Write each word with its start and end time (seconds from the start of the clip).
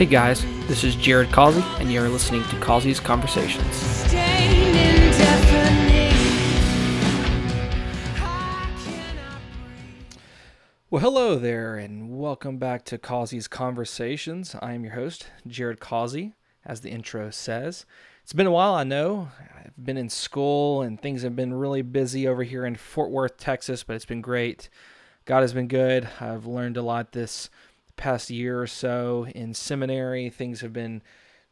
Hey 0.00 0.06
guys, 0.06 0.46
this 0.66 0.82
is 0.82 0.96
Jared 0.96 1.30
Causey, 1.30 1.60
and 1.78 1.92
you're 1.92 2.08
listening 2.08 2.42
to 2.44 2.58
Causey's 2.58 2.98
Conversations. 2.98 4.10
Well, 10.88 11.02
hello 11.02 11.36
there, 11.36 11.76
and 11.76 12.18
welcome 12.18 12.56
back 12.56 12.86
to 12.86 12.96
Causey's 12.96 13.46
Conversations. 13.46 14.56
I 14.62 14.72
am 14.72 14.84
your 14.84 14.94
host, 14.94 15.26
Jared 15.46 15.80
Causey, 15.80 16.32
as 16.64 16.80
the 16.80 16.88
intro 16.88 17.28
says. 17.28 17.84
It's 18.22 18.32
been 18.32 18.46
a 18.46 18.50
while, 18.50 18.72
I 18.72 18.84
know. 18.84 19.28
I've 19.54 19.84
been 19.84 19.98
in 19.98 20.08
school, 20.08 20.80
and 20.80 20.98
things 20.98 21.20
have 21.24 21.36
been 21.36 21.52
really 21.52 21.82
busy 21.82 22.26
over 22.26 22.42
here 22.42 22.64
in 22.64 22.76
Fort 22.76 23.10
Worth, 23.10 23.36
Texas, 23.36 23.82
but 23.82 23.96
it's 23.96 24.06
been 24.06 24.22
great. 24.22 24.70
God 25.26 25.42
has 25.42 25.52
been 25.52 25.68
good. 25.68 26.08
I've 26.18 26.46
learned 26.46 26.78
a 26.78 26.82
lot 26.82 27.12
this 27.12 27.50
past 28.00 28.30
year 28.30 28.60
or 28.60 28.66
so 28.66 29.26
in 29.34 29.52
seminary. 29.52 30.30
Things 30.30 30.62
have 30.62 30.72
been 30.72 31.02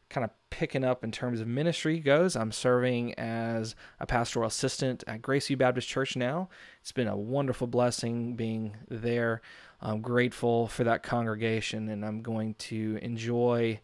kind 0.09 0.25
of 0.25 0.31
picking 0.49 0.83
up 0.83 1.03
in 1.03 1.11
terms 1.11 1.39
of 1.39 1.47
ministry 1.47 1.99
goes. 1.99 2.35
I'm 2.35 2.51
serving 2.51 3.13
as 3.19 3.75
a 3.99 4.07
pastoral 4.07 4.47
assistant 4.47 5.03
at 5.05 5.21
Graceview 5.21 5.59
Baptist 5.59 5.87
Church 5.87 6.15
now. 6.15 6.49
It's 6.81 6.91
been 6.91 7.07
a 7.07 7.15
wonderful 7.15 7.67
blessing 7.67 8.35
being 8.35 8.75
there. 8.89 9.41
I'm 9.79 10.01
grateful 10.01 10.67
for 10.67 10.83
that 10.85 11.03
congregation, 11.03 11.87
and 11.87 12.03
I'm 12.03 12.23
going 12.23 12.55
to 12.55 12.97
enjoy 13.03 13.79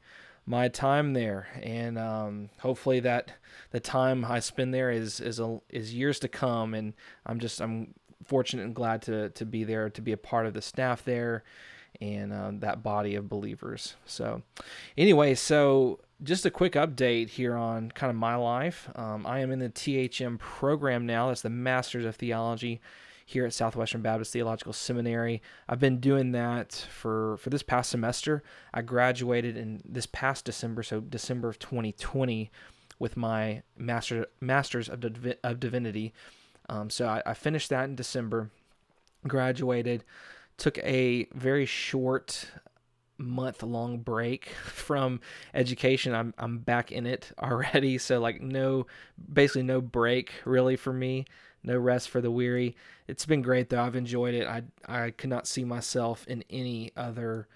my 0.48 0.68
time 0.68 1.14
there. 1.14 1.48
And 1.62 2.00
um, 2.00 2.50
hopefully 2.60 3.00
that 3.02 3.32
the 3.70 3.80
time 3.80 4.26
I 4.26 4.40
spend 4.40 4.74
there 4.74 4.90
is 4.90 5.20
is 5.20 5.40
a, 5.40 5.62
is 5.70 5.94
years 5.94 6.18
to 6.20 6.28
come. 6.28 6.74
And 6.74 6.96
I'm 7.28 7.40
just 7.40 7.62
I'm 7.62 7.94
fortunate 8.26 8.64
and 8.64 8.76
glad 8.76 9.04
to 9.04 9.30
to 9.30 9.46
be 9.46 9.64
there 9.64 9.92
to 9.92 10.02
be 10.02 10.14
a 10.14 10.18
part 10.18 10.48
of 10.48 10.56
the 10.56 10.62
staff 10.64 11.06
there 11.06 11.44
and 12.02 12.34
uh, 12.34 12.52
that 12.54 12.84
body 12.84 13.16
of 13.16 13.30
believers. 13.30 13.96
So, 14.06 14.42
anyway, 14.98 15.36
so 15.36 16.00
just 16.24 16.46
a 16.46 16.52
quick 16.52 16.74
update 16.74 17.30
here 17.30 17.56
on 17.56 17.92
kind 17.92 18.10
of 18.10 18.16
my 18.16 18.36
life. 18.36 18.90
Um, 18.96 19.26
I 19.26 19.40
am 19.40 19.52
in 19.52 19.60
the 19.60 19.70
THM 19.70 20.40
program 20.40 21.06
now. 21.06 21.28
That's 21.28 21.42
the 21.42 21.50
Masters 21.50 22.06
of 22.06 22.16
Theology 22.16 22.82
here 23.26 23.46
at 23.46 23.54
Southwestern 23.54 24.02
Baptist 24.02 24.32
Theological 24.32 24.72
Seminary. 24.72 25.42
I've 25.68 25.80
been 25.80 26.00
doing 26.00 26.32
that 26.34 26.88
for 26.92 27.38
for 27.38 27.50
this 27.50 27.64
past 27.64 27.90
semester. 27.90 28.44
I 28.74 28.82
graduated 28.82 29.58
in 29.58 29.82
this 29.84 30.06
past 30.06 30.46
December, 30.46 30.84
so 30.84 31.00
December 31.02 31.50
of 31.50 31.60
2020, 31.60 32.52
with 33.00 33.18
my 33.18 33.64
master 33.78 34.28
Masters 34.40 34.88
of, 34.88 35.00
Divi- 35.00 35.36
of 35.44 35.60
Divinity. 35.60 36.14
Um, 36.70 36.90
so 36.90 37.08
I, 37.08 37.24
I 37.26 37.34
finished 37.34 37.70
that 37.70 37.86
in 37.86 37.96
December, 37.96 38.52
graduated 39.28 40.04
took 40.58 40.78
a 40.80 41.28
very 41.34 41.66
short 41.66 42.48
month 43.18 43.64
long 43.64 44.00
break 44.00 44.50
from 44.50 45.20
education. 45.54 46.14
I'm 46.14 46.34
I'm 46.38 46.60
back 46.60 46.92
in 46.92 47.06
it 47.06 47.32
already, 47.40 47.98
so 47.98 48.20
like 48.20 48.42
no 48.42 48.88
basically 49.32 49.64
no 49.64 49.82
break 49.82 50.32
really 50.46 50.76
for 50.76 50.94
me. 50.94 51.26
No 51.64 51.78
rest 51.78 52.10
for 52.10 52.22
the 52.22 52.30
weary. 52.30 52.76
It's 53.08 53.26
been 53.26 53.42
great 53.42 53.70
though. 53.70 53.82
I've 53.82 53.96
enjoyed 53.96 54.36
it. 54.36 54.48
I 54.48 54.64
I 54.88 55.12
could 55.12 55.30
not 55.30 55.48
see 55.48 55.64
myself 55.64 56.26
in 56.28 56.44
any 56.50 56.92
other 56.96 57.48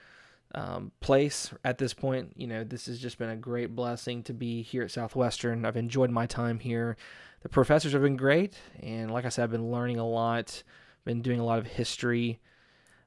um, 0.56 0.92
place 1.00 1.54
at 1.64 1.78
this 1.78 1.94
point. 1.94 2.34
You 2.36 2.48
know, 2.48 2.64
this 2.64 2.88
has 2.88 3.00
just 3.00 3.20
been 3.20 3.30
a 3.30 3.36
great 3.36 3.76
blessing 3.76 4.24
to 4.24 4.34
be 4.34 4.64
here 4.64 4.84
at 4.84 4.92
Southwestern. 4.92 5.66
I've 5.66 5.78
enjoyed 5.78 6.10
my 6.10 6.26
time 6.26 6.60
here. 6.60 6.98
The 7.42 7.50
professors 7.50 7.94
have 7.94 8.02
been 8.02 8.18
great, 8.18 8.58
and 8.82 9.12
like 9.12 9.26
I 9.26 9.30
said, 9.30 9.44
I've 9.44 9.52
been 9.52 9.72
learning 9.72 10.00
a 10.00 10.08
lot. 10.08 10.64
Been 11.06 11.22
doing 11.22 11.40
a 11.40 11.46
lot 11.46 11.60
of 11.60 11.68
history 11.68 12.40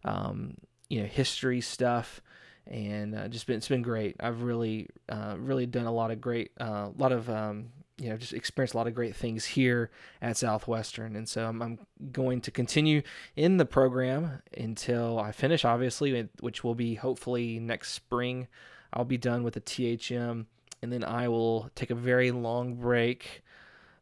um, 0.05 0.57
you 0.89 1.01
know, 1.01 1.07
history 1.07 1.61
stuff, 1.61 2.21
and 2.67 3.15
uh, 3.15 3.29
just 3.29 3.47
been 3.47 3.57
it's 3.57 3.69
been 3.69 3.83
great. 3.83 4.17
I've 4.21 4.43
really, 4.43 4.89
uh, 5.09 5.37
really 5.39 5.67
done 5.67 5.87
a 5.87 5.93
lot 5.93 6.11
of 6.11 6.21
great, 6.21 6.53
a 6.59 6.65
uh, 6.65 6.91
lot 6.97 7.13
of 7.13 7.29
um, 7.31 7.71
you 7.99 8.09
know, 8.09 8.17
just 8.17 8.33
experienced 8.33 8.75
a 8.75 8.77
lot 8.77 8.87
of 8.87 8.95
great 8.95 9.15
things 9.15 9.45
here 9.45 9.91
at 10.21 10.37
Southwestern, 10.37 11.17
and 11.17 11.29
so 11.29 11.47
I'm, 11.47 11.63
I'm 11.63 11.79
going 12.11 12.41
to 12.43 12.51
continue 12.51 13.03
in 13.37 13.59
the 13.59 13.65
program 13.65 14.43
until 14.57 15.19
I 15.19 15.33
finish, 15.33 15.65
obviously, 15.65 16.29
which 16.41 16.65
will 16.65 16.75
be 16.75 16.95
hopefully 16.95 17.59
next 17.59 17.93
spring. 17.93 18.49
I'll 18.93 19.05
be 19.05 19.19
done 19.19 19.43
with 19.43 19.55
the 19.55 19.61
THM, 19.61 20.47
and 20.83 20.93
then 20.93 21.05
I 21.05 21.29
will 21.29 21.71
take 21.75 21.91
a 21.91 21.95
very 21.95 22.31
long 22.31 22.75
break 22.75 23.43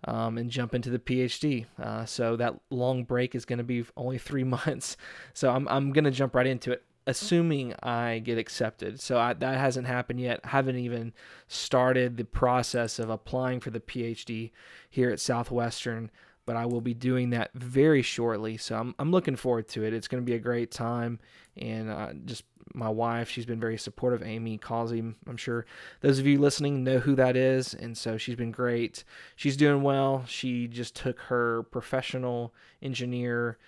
um, 0.05 0.39
and 0.39 0.51
jump 0.51 0.75
into 0.75 0.91
the 0.91 0.99
PhD. 0.99 1.67
Uh, 1.79 2.05
so 2.05 2.37
that 2.37 2.55
long 2.71 3.05
break 3.05 3.35
is 3.35 3.45
going 3.45 3.59
to 3.59 3.65
be 3.65 3.85
only 3.97 4.19
three 4.19 4.45
months. 4.67 4.97
So 5.35 5.51
I'm, 5.51 5.69
I'm 5.69 5.93
going 5.93 6.05
to 6.05 6.11
jump 6.11 6.35
right 6.35 6.47
into 6.47 6.73
it, 6.73 6.83
assuming 7.07 7.75
I 7.83 8.21
get 8.21 8.39
accepted. 8.39 9.01
So 9.01 9.19
I, 9.19 9.35
that 9.35 9.59
hasn't 9.59 9.87
happened 9.87 10.21
yet. 10.21 10.41
I 10.45 10.49
haven't 10.49 10.77
even 10.77 11.13
started 11.49 12.17
the 12.17 12.25
process 12.25 12.99
of 12.99 13.11
applying 13.11 13.61
for 13.61 13.71
the 13.71 13.81
PhD 13.81 14.51
here 14.89 15.11
at 15.11 15.21
Southwestern, 15.21 16.11
but 16.47 16.57
I 16.57 16.67
will 16.67 16.81
be 16.81 16.95
doing 16.95 17.31
that 17.31 17.51
very 17.55 18.03
shortly. 18.03 18.57
So 18.57 18.77
I'm, 18.77 18.95
I'm 18.99 19.11
looking 19.11 19.37
forward 19.37 19.69
to 19.69 19.85
it. 19.85 19.93
It's 19.93 20.09
going 20.09 20.23
to 20.23 20.27
be 20.27 20.35
a 20.37 20.41
great 20.41 20.71
time 20.71 21.21
and 21.57 21.91
uh, 21.91 22.13
just 22.25 22.45
my 22.75 22.89
wife. 22.89 23.29
She's 23.29 23.47
been 23.47 23.61
very 23.61 23.79
supportive. 23.79 24.23
Amy 24.23 24.59
Causey, 24.59 25.01
I'm 25.01 25.37
sure 25.37 25.67
those 26.01 26.19
of 26.19 26.27
you 26.27 26.39
listening 26.39 26.85
know 26.85 26.99
who 26.99 27.15
that 27.17 27.37
is. 27.37 27.75
And 27.75 27.97
so 27.97 28.17
she's 28.17 28.37
been 28.37 28.53
great. 28.53 29.05
She's 29.37 29.57
doing 29.57 29.83
well. 29.83 30.25
She 30.27 30.67
just 30.67 30.95
took 30.95 31.19
her 31.21 31.65
professional 31.65 32.55
engineer 32.83 33.59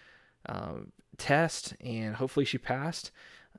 um, 0.46 0.92
test 1.18 1.74
and 1.80 2.16
hopefully 2.16 2.44
she 2.44 2.58
passed. 2.58 3.10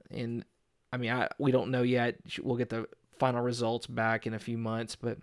And 0.10 0.46
I 0.92 0.98
mean, 0.98 1.12
I, 1.12 1.28
we 1.38 1.52
don't 1.52 1.72
know 1.72 1.84
yet. 1.84 2.18
We'll 2.42 2.58
get 2.58 2.70
the 2.70 2.88
final 3.20 3.42
results 3.42 3.88
back 3.88 4.28
in 4.28 4.34
a 4.34 4.40
few 4.40 4.58
months. 4.58 4.96
But 4.96 5.18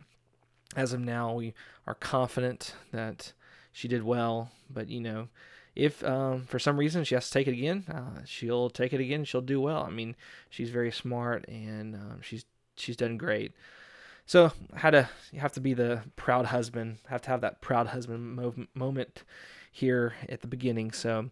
as 0.77 0.93
of 0.93 1.01
now, 1.01 1.35
we 1.35 1.55
are 1.87 1.95
confident 1.95 2.75
that 2.93 3.33
she 3.73 3.89
did 3.89 4.03
well. 4.03 4.51
But, 4.69 4.89
you 4.89 5.01
know, 5.01 5.29
if 5.77 6.05
um, 6.05 6.45
for 6.47 6.59
some 6.59 6.79
reason 6.79 7.05
she 7.05 7.15
has 7.15 7.27
to 7.27 7.33
take 7.33 7.47
it 7.47 7.53
again, 7.53 7.85
uh, 7.93 8.23
she'll 8.25 8.71
take 8.71 8.93
it 8.93 9.01
again. 9.01 9.25
She'll 9.25 9.41
do 9.41 9.61
well. 9.61 9.83
I 9.83 9.91
mean, 9.91 10.17
she's 10.49 10.71
very 10.71 10.93
smart 10.93 11.47
and 11.49 11.95
um, 11.95 12.21
she's 12.23 12.45
she's 12.77 12.97
done 12.97 13.17
great. 13.17 13.53
So 14.27 14.53
had 14.75 14.91
to 14.91 15.09
you 15.33 15.41
have 15.41 15.53
to 15.53 15.61
be 15.61 15.75
the 15.75 16.03
proud 16.17 16.47
husband. 16.47 16.99
Have 17.09 17.23
to 17.23 17.31
have 17.31 17.41
that 17.43 17.61
proud 17.61 17.89
husband 17.89 18.37
mo- 18.37 18.67
moment 18.75 19.25
here 19.71 20.15
at 20.29 20.41
the 20.41 20.47
beginning. 20.47 20.91
So 20.91 21.31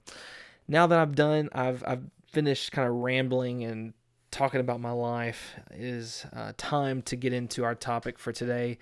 now 0.67 0.87
that 0.87 0.99
I've 0.99 1.15
done, 1.15 1.49
I've 1.53 1.83
I've 1.87 2.05
finished 2.27 2.73
kind 2.73 2.89
of 2.89 2.95
rambling 2.95 3.65
and 3.65 3.93
talking 4.31 4.61
about 4.61 4.81
my 4.81 4.93
life. 4.93 5.55
It 5.71 5.81
is 5.81 6.27
uh, 6.35 6.53
time 6.57 7.03
to 7.03 7.17
get 7.17 7.33
into 7.33 7.65
our 7.65 7.75
topic 7.75 8.19
for 8.19 8.33
today 8.33 8.79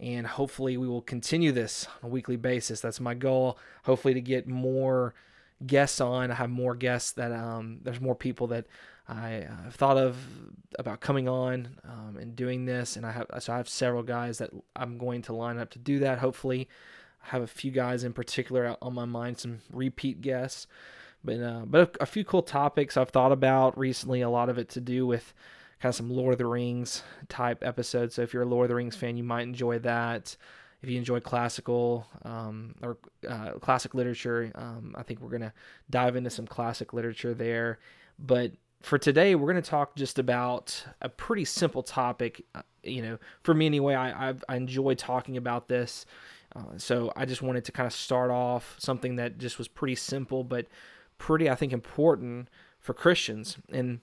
and 0.00 0.26
hopefully 0.26 0.76
we 0.76 0.88
will 0.88 1.02
continue 1.02 1.52
this 1.52 1.86
on 2.02 2.08
a 2.08 2.12
weekly 2.12 2.36
basis. 2.36 2.80
That's 2.80 3.00
my 3.00 3.14
goal. 3.14 3.58
Hopefully 3.84 4.14
to 4.14 4.20
get 4.20 4.48
more 4.48 5.14
guests 5.66 6.00
on. 6.00 6.30
I 6.30 6.34
have 6.34 6.50
more 6.50 6.74
guests 6.74 7.12
that 7.12 7.32
um, 7.32 7.80
there's 7.82 8.00
more 8.00 8.14
people 8.14 8.46
that 8.48 8.66
I 9.08 9.42
uh, 9.42 9.64
have 9.64 9.74
thought 9.74 9.98
of 9.98 10.16
about 10.78 11.00
coming 11.00 11.28
on 11.28 11.76
um, 11.84 12.16
and 12.18 12.34
doing 12.36 12.64
this, 12.64 12.96
and 12.96 13.04
I 13.04 13.12
have 13.12 13.26
so 13.40 13.52
I 13.52 13.56
have 13.56 13.68
several 13.68 14.02
guys 14.02 14.38
that 14.38 14.50
I'm 14.76 14.98
going 14.98 15.22
to 15.22 15.32
line 15.32 15.58
up 15.58 15.70
to 15.70 15.78
do 15.78 15.98
that. 15.98 16.20
Hopefully, 16.20 16.68
I 17.24 17.30
have 17.30 17.42
a 17.42 17.48
few 17.48 17.72
guys 17.72 18.04
in 18.04 18.12
particular 18.12 18.76
on 18.80 18.94
my 18.94 19.04
mind, 19.04 19.38
some 19.38 19.58
repeat 19.72 20.20
guests, 20.20 20.68
but 21.24 21.40
uh, 21.40 21.62
but 21.66 21.96
a, 21.96 22.04
a 22.04 22.06
few 22.06 22.24
cool 22.24 22.42
topics 22.42 22.96
I've 22.96 23.10
thought 23.10 23.32
about 23.32 23.76
recently. 23.76 24.20
A 24.20 24.30
lot 24.30 24.48
of 24.48 24.58
it 24.58 24.68
to 24.70 24.80
do 24.80 25.06
with 25.06 25.34
kind 25.80 25.90
of 25.90 25.96
some 25.96 26.10
Lord 26.10 26.32
of 26.32 26.38
the 26.38 26.46
Rings 26.46 27.02
type 27.28 27.64
episodes. 27.64 28.14
So 28.14 28.22
if 28.22 28.34
you're 28.34 28.42
a 28.42 28.46
Lord 28.46 28.64
of 28.64 28.68
the 28.68 28.74
Rings 28.74 28.96
fan, 28.96 29.16
you 29.16 29.24
might 29.24 29.42
enjoy 29.42 29.78
that. 29.80 30.36
If 30.82 30.88
you 30.88 30.98
enjoy 30.98 31.20
classical 31.20 32.06
um, 32.22 32.74
or 32.82 32.98
uh, 33.28 33.52
classic 33.60 33.94
literature, 33.94 34.50
um, 34.54 34.94
I 34.96 35.02
think 35.02 35.20
we're 35.20 35.30
gonna 35.30 35.52
dive 35.90 36.16
into 36.16 36.30
some 36.30 36.46
classic 36.46 36.92
literature 36.92 37.34
there. 37.34 37.78
But 38.18 38.52
for 38.82 38.98
today, 38.98 39.34
we're 39.34 39.48
gonna 39.48 39.62
talk 39.62 39.96
just 39.96 40.18
about 40.18 40.84
a 41.02 41.08
pretty 41.08 41.44
simple 41.44 41.82
topic. 41.82 42.44
Uh, 42.54 42.62
you 42.82 43.02
know, 43.02 43.18
for 43.42 43.52
me 43.52 43.66
anyway, 43.66 43.94
I 43.94 44.28
I've, 44.28 44.44
I 44.48 44.56
enjoy 44.56 44.94
talking 44.94 45.36
about 45.36 45.68
this. 45.68 46.06
Uh, 46.56 46.78
so 46.78 47.12
I 47.14 47.26
just 47.26 47.42
wanted 47.42 47.64
to 47.66 47.72
kind 47.72 47.86
of 47.86 47.92
start 47.92 48.30
off 48.30 48.76
something 48.78 49.16
that 49.16 49.38
just 49.38 49.58
was 49.58 49.68
pretty 49.68 49.94
simple, 49.94 50.44
but 50.44 50.66
pretty 51.18 51.48
I 51.48 51.54
think 51.54 51.72
important 51.72 52.48
for 52.80 52.94
Christians 52.94 53.56
and 53.70 54.00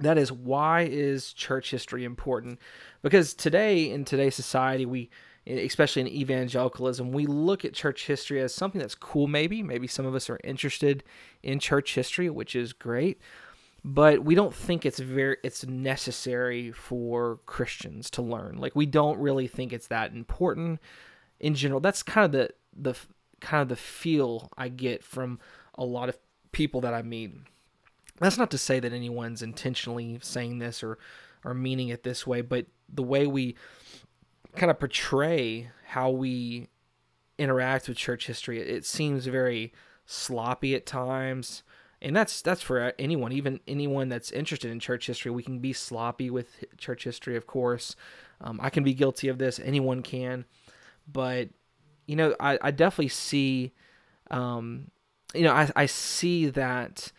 that 0.00 0.18
is 0.18 0.32
why 0.32 0.82
is 0.82 1.32
church 1.32 1.70
history 1.70 2.04
important? 2.04 2.58
Because 3.02 3.34
today 3.34 3.90
in 3.90 4.04
today's 4.04 4.34
society 4.34 4.86
we 4.86 5.10
especially 5.46 6.02
in 6.02 6.08
evangelicalism 6.08 7.12
we 7.12 7.26
look 7.26 7.64
at 7.64 7.72
church 7.72 8.06
history 8.06 8.40
as 8.40 8.54
something 8.54 8.80
that's 8.80 8.94
cool 8.94 9.26
maybe. 9.26 9.62
Maybe 9.62 9.86
some 9.86 10.06
of 10.06 10.14
us 10.14 10.28
are 10.28 10.40
interested 10.44 11.04
in 11.42 11.58
church 11.58 11.94
history 11.94 12.30
which 12.30 12.54
is 12.54 12.72
great. 12.72 13.20
But 13.82 14.24
we 14.24 14.34
don't 14.34 14.54
think 14.54 14.84
it's 14.84 14.98
very 14.98 15.38
it's 15.42 15.64
necessary 15.66 16.70
for 16.72 17.40
christians 17.46 18.10
to 18.10 18.22
learn. 18.22 18.58
Like 18.58 18.76
we 18.76 18.86
don't 18.86 19.18
really 19.18 19.46
think 19.46 19.72
it's 19.72 19.86
that 19.88 20.12
important 20.12 20.80
in 21.38 21.54
general. 21.54 21.80
That's 21.80 22.02
kind 22.02 22.26
of 22.26 22.32
the 22.32 22.50
the 22.76 22.94
kind 23.40 23.62
of 23.62 23.68
the 23.68 23.76
feel 23.76 24.50
i 24.56 24.68
get 24.68 25.02
from 25.02 25.38
a 25.74 25.84
lot 25.84 26.08
of 26.08 26.18
people 26.52 26.80
that 26.82 26.94
i 26.94 27.02
meet 27.02 27.32
that's 28.20 28.38
not 28.38 28.50
to 28.50 28.58
say 28.58 28.80
that 28.80 28.92
anyone's 28.92 29.42
intentionally 29.42 30.18
saying 30.22 30.58
this 30.58 30.82
or 30.82 30.98
are 31.44 31.54
meaning 31.54 31.88
it 31.88 32.02
this 32.02 32.26
way, 32.26 32.42
but 32.42 32.66
the 32.92 33.02
way 33.02 33.26
we 33.26 33.56
kind 34.56 34.70
of 34.70 34.78
portray 34.78 35.70
how 35.86 36.10
we 36.10 36.68
interact 37.38 37.88
with 37.88 37.96
church 37.96 38.26
history, 38.26 38.60
it 38.60 38.84
seems 38.84 39.26
very 39.26 39.72
sloppy 40.04 40.74
at 40.74 40.86
times. 40.86 41.62
And 42.02 42.16
that's 42.16 42.40
that's 42.40 42.62
for 42.62 42.92
anyone, 42.98 43.32
even 43.32 43.60
anyone 43.68 44.08
that's 44.08 44.30
interested 44.30 44.70
in 44.70 44.80
church 44.80 45.06
history. 45.06 45.30
We 45.30 45.42
can 45.42 45.58
be 45.58 45.72
sloppy 45.72 46.30
with 46.30 46.64
church 46.78 47.04
history, 47.04 47.36
of 47.36 47.46
course. 47.46 47.94
Um, 48.40 48.58
I 48.62 48.70
can 48.70 48.84
be 48.84 48.94
guilty 48.94 49.28
of 49.28 49.38
this. 49.38 49.58
Anyone 49.58 50.02
can, 50.02 50.46
but 51.10 51.50
you 52.06 52.16
know, 52.16 52.34
I, 52.40 52.58
I 52.62 52.70
definitely 52.70 53.08
see, 53.08 53.72
um, 54.30 54.90
you 55.34 55.42
know, 55.42 55.52
I, 55.52 55.70
I 55.76 55.86
see 55.86 56.46
that 56.46 57.12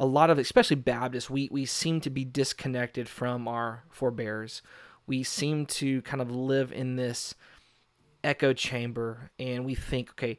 a 0.00 0.06
lot 0.06 0.30
of, 0.30 0.38
especially 0.38 0.76
Baptists, 0.76 1.28
we, 1.28 1.50
we 1.52 1.66
seem 1.66 2.00
to 2.00 2.10
be 2.10 2.24
disconnected 2.24 3.06
from 3.06 3.46
our 3.46 3.84
forebears. 3.90 4.62
We 5.06 5.22
seem 5.22 5.66
to 5.66 6.00
kind 6.02 6.22
of 6.22 6.30
live 6.30 6.72
in 6.72 6.96
this 6.96 7.34
echo 8.24 8.54
chamber 8.54 9.30
and 9.38 9.66
we 9.66 9.74
think, 9.74 10.10
okay, 10.12 10.38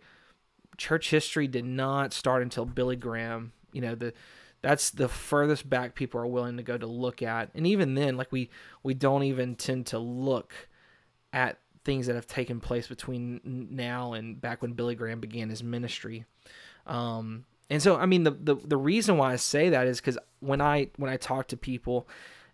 church 0.78 1.12
history 1.12 1.48
did 1.48 1.64
not 1.64 2.12
start 2.12 2.42
until 2.42 2.66
Billy 2.66 2.96
Graham. 2.96 3.54
You 3.72 3.82
know, 3.82 3.96
the 3.96 4.14
that's 4.64 4.90
the 4.90 5.08
furthest 5.08 5.70
back 5.70 5.94
people 5.94 6.20
are 6.22 6.28
willing 6.28 6.58
to 6.58 6.64
go 6.64 6.78
to 6.78 6.88
look 6.88 7.22
at. 7.22 7.50
And 7.54 7.68
even 7.68 7.94
then, 7.94 8.18
like 8.18 8.32
we 8.32 8.50
we 8.82 8.96
don't 8.96 9.24
even 9.24 9.56
tend 9.56 9.88
to 9.88 10.00
look 10.00 10.54
at 11.34 11.60
things 11.84 12.08
that 12.08 12.16
have 12.16 12.28
taken 12.28 12.60
place 12.60 12.88
between 12.88 13.42
now 13.72 14.14
and 14.14 14.42
back 14.42 14.62
when 14.62 14.74
Billy 14.74 14.96
Graham 14.96 15.20
began 15.20 15.50
his 15.50 15.64
ministry. 15.64 16.26
Um, 16.88 17.46
and 17.70 17.82
so, 17.82 17.96
I 17.96 18.06
mean, 18.06 18.24
the, 18.24 18.32
the, 18.32 18.56
the 18.56 18.78
reason 18.78 19.18
why 19.18 19.34
I 19.34 19.36
say 19.38 19.70
that 19.70 19.88
is 19.88 20.02
because 20.02 20.18
when 20.40 20.62
I, 20.62 20.88
when 20.98 21.10
I 21.10 21.18
talk 21.18 21.48
to 21.50 21.58
people, 21.58 22.08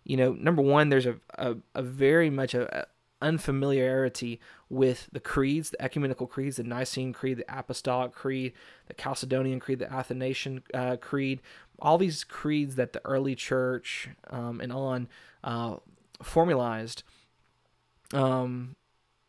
you 0.04 0.16
know, 0.16 0.32
number 0.32 0.62
one, 0.62 0.88
there's 0.88 1.06
a, 1.06 1.16
a, 1.36 1.56
a 1.74 1.82
very 1.82 2.30
much 2.30 2.54
a, 2.54 2.82
a 2.82 2.86
unfamiliarity 3.20 4.40
with 4.68 5.08
the 5.12 5.20
creeds, 5.20 5.70
the 5.70 5.82
ecumenical 5.82 6.26
creeds, 6.26 6.56
the 6.56 6.62
Nicene 6.62 7.12
Creed, 7.12 7.38
the 7.38 7.58
Apostolic 7.58 8.12
Creed, 8.12 8.52
the 8.86 8.94
Chalcedonian 8.94 9.60
Creed, 9.60 9.80
the 9.80 9.92
Athanasian 9.92 10.62
uh, 10.74 10.96
Creed, 10.96 11.40
all 11.80 11.98
these 11.98 12.24
creeds 12.24 12.76
that 12.76 12.92
the 12.92 13.04
early 13.04 13.34
church 13.34 14.08
um, 14.30 14.60
and 14.60 14.72
on 14.72 15.08
uh, 15.44 15.76
formalized. 16.22 17.02
Um, 18.12 18.76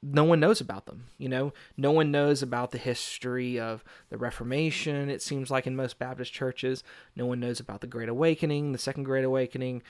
no 0.01 0.23
one 0.23 0.39
knows 0.39 0.61
about 0.61 0.85
them. 0.85 1.05
You 1.17 1.29
know, 1.29 1.53
no 1.75 1.91
one 1.91 2.11
knows 2.11 2.41
about 2.41 2.71
the 2.71 2.77
history 2.77 3.59
of 3.59 3.83
the 4.09 4.17
Reformation. 4.17 5.09
It 5.09 5.21
seems 5.21 5.51
like 5.51 5.67
in 5.67 5.75
most 5.75 5.99
Baptist 5.99 6.31
churches, 6.31 6.83
no 7.15 7.25
one 7.25 7.39
knows 7.39 7.59
about 7.59 7.81
the 7.81 7.87
Great 7.87 8.09
Awakening, 8.09 8.71
the 8.71 8.77
Second 8.77 9.03
Great 9.03 9.25
Awakening. 9.25 9.83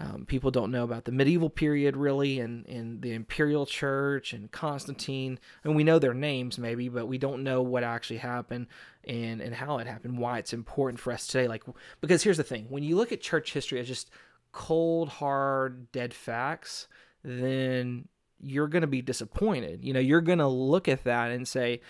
Um, 0.00 0.26
people 0.26 0.52
don't 0.52 0.70
know 0.70 0.84
about 0.84 1.06
the 1.06 1.12
medieval 1.12 1.50
period 1.50 1.96
really, 1.96 2.38
and, 2.38 2.66
and 2.66 3.02
the 3.02 3.12
Imperial 3.14 3.66
Church 3.66 4.32
and 4.32 4.50
Constantine. 4.52 5.40
And 5.64 5.74
we 5.74 5.82
know 5.82 5.98
their 5.98 6.14
names 6.14 6.56
maybe, 6.56 6.88
but 6.88 7.06
we 7.06 7.18
don't 7.18 7.42
know 7.42 7.62
what 7.62 7.82
actually 7.82 8.18
happened 8.18 8.68
and 9.04 9.40
and 9.40 9.54
how 9.54 9.78
it 9.78 9.88
happened. 9.88 10.18
Why 10.18 10.38
it's 10.38 10.52
important 10.52 11.00
for 11.00 11.12
us 11.12 11.26
today. 11.26 11.48
Like 11.48 11.64
because 12.00 12.22
here's 12.22 12.36
the 12.36 12.44
thing: 12.44 12.66
when 12.68 12.84
you 12.84 12.96
look 12.96 13.10
at 13.10 13.20
church 13.20 13.52
history 13.52 13.80
as 13.80 13.88
just 13.88 14.10
cold, 14.52 15.08
hard, 15.08 15.90
dead 15.90 16.14
facts, 16.14 16.86
then 17.24 18.06
you're 18.42 18.68
going 18.68 18.82
to 18.82 18.86
be 18.88 19.02
disappointed. 19.02 19.84
You 19.84 19.92
know, 19.92 20.00
you're 20.00 20.20
going 20.20 20.38
to 20.38 20.48
look 20.48 20.88
at 20.88 21.04
that 21.04 21.30
and 21.30 21.46
say, 21.46 21.80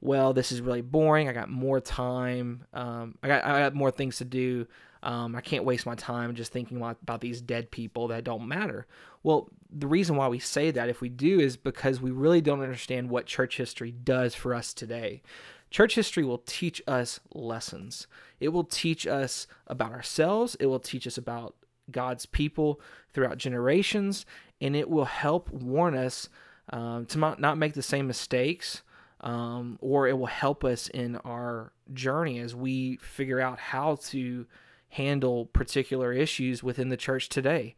well, 0.00 0.32
this 0.32 0.52
is 0.52 0.60
really 0.60 0.82
boring. 0.82 1.28
I 1.28 1.32
got 1.32 1.48
more 1.48 1.80
time. 1.80 2.64
Um, 2.74 3.16
I 3.22 3.28
got 3.28 3.44
I 3.44 3.60
got 3.60 3.74
more 3.74 3.90
things 3.90 4.18
to 4.18 4.24
do. 4.24 4.66
Um, 5.02 5.36
I 5.36 5.40
can't 5.40 5.64
waste 5.64 5.86
my 5.86 5.94
time 5.94 6.34
just 6.34 6.52
thinking 6.52 6.78
about, 6.78 6.98
about 7.02 7.20
these 7.20 7.40
dead 7.40 7.70
people 7.70 8.08
that 8.08 8.24
don't 8.24 8.48
matter. 8.48 8.86
Well, 9.22 9.48
the 9.70 9.86
reason 9.86 10.16
why 10.16 10.28
we 10.28 10.38
say 10.38 10.70
that, 10.70 10.88
if 10.88 11.00
we 11.00 11.08
do, 11.08 11.38
is 11.38 11.56
because 11.56 12.00
we 12.00 12.10
really 12.10 12.40
don't 12.40 12.60
understand 12.62 13.10
what 13.10 13.26
church 13.26 13.56
history 13.56 13.92
does 13.92 14.34
for 14.34 14.54
us 14.54 14.74
today. 14.74 15.22
Church 15.70 15.94
history 15.94 16.24
will 16.24 16.42
teach 16.46 16.82
us 16.86 17.20
lessons. 17.34 18.06
It 18.40 18.48
will 18.48 18.64
teach 18.64 19.06
us 19.06 19.46
about 19.66 19.92
ourselves. 19.92 20.56
It 20.58 20.66
will 20.66 20.80
teach 20.80 21.06
us 21.06 21.18
about 21.18 21.54
God's 21.90 22.26
people 22.26 22.80
throughout 23.12 23.38
generations, 23.38 24.26
and 24.60 24.74
it 24.74 24.88
will 24.88 25.04
help 25.04 25.50
warn 25.50 25.96
us 25.96 26.28
um, 26.70 27.06
to 27.06 27.18
not 27.18 27.58
make 27.58 27.74
the 27.74 27.82
same 27.82 28.06
mistakes, 28.06 28.82
um, 29.20 29.78
or 29.80 30.08
it 30.08 30.18
will 30.18 30.26
help 30.26 30.64
us 30.64 30.88
in 30.88 31.16
our 31.16 31.72
journey 31.92 32.38
as 32.40 32.54
we 32.54 32.96
figure 32.96 33.40
out 33.40 33.58
how 33.58 33.96
to 34.06 34.46
handle 34.90 35.46
particular 35.46 36.12
issues 36.12 36.62
within 36.62 36.88
the 36.88 36.96
church 36.96 37.28
today. 37.28 37.74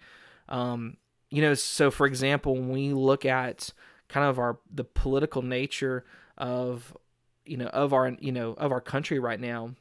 Um, 0.49 0.97
you 1.31 1.43
know, 1.43 1.55
so 1.55 1.91
for 1.91 2.07
example, 2.07 2.55
when 2.55 2.71
we 2.71 2.93
look 2.93 3.25
at 3.25 3.73
kind 4.09 4.27
of 4.27 4.39
our 4.39 4.59
the 4.73 4.85
political 4.85 5.43
nature 5.43 6.05
of 6.37 6.97
you 7.45 7.57
know 7.57 7.67
of 7.67 7.93
our 7.93 8.17
you 8.21 8.33
know 8.33 8.53
of 8.55 8.73
our 8.73 8.81
country 8.81 9.19
right 9.19 9.41
now 9.41 9.75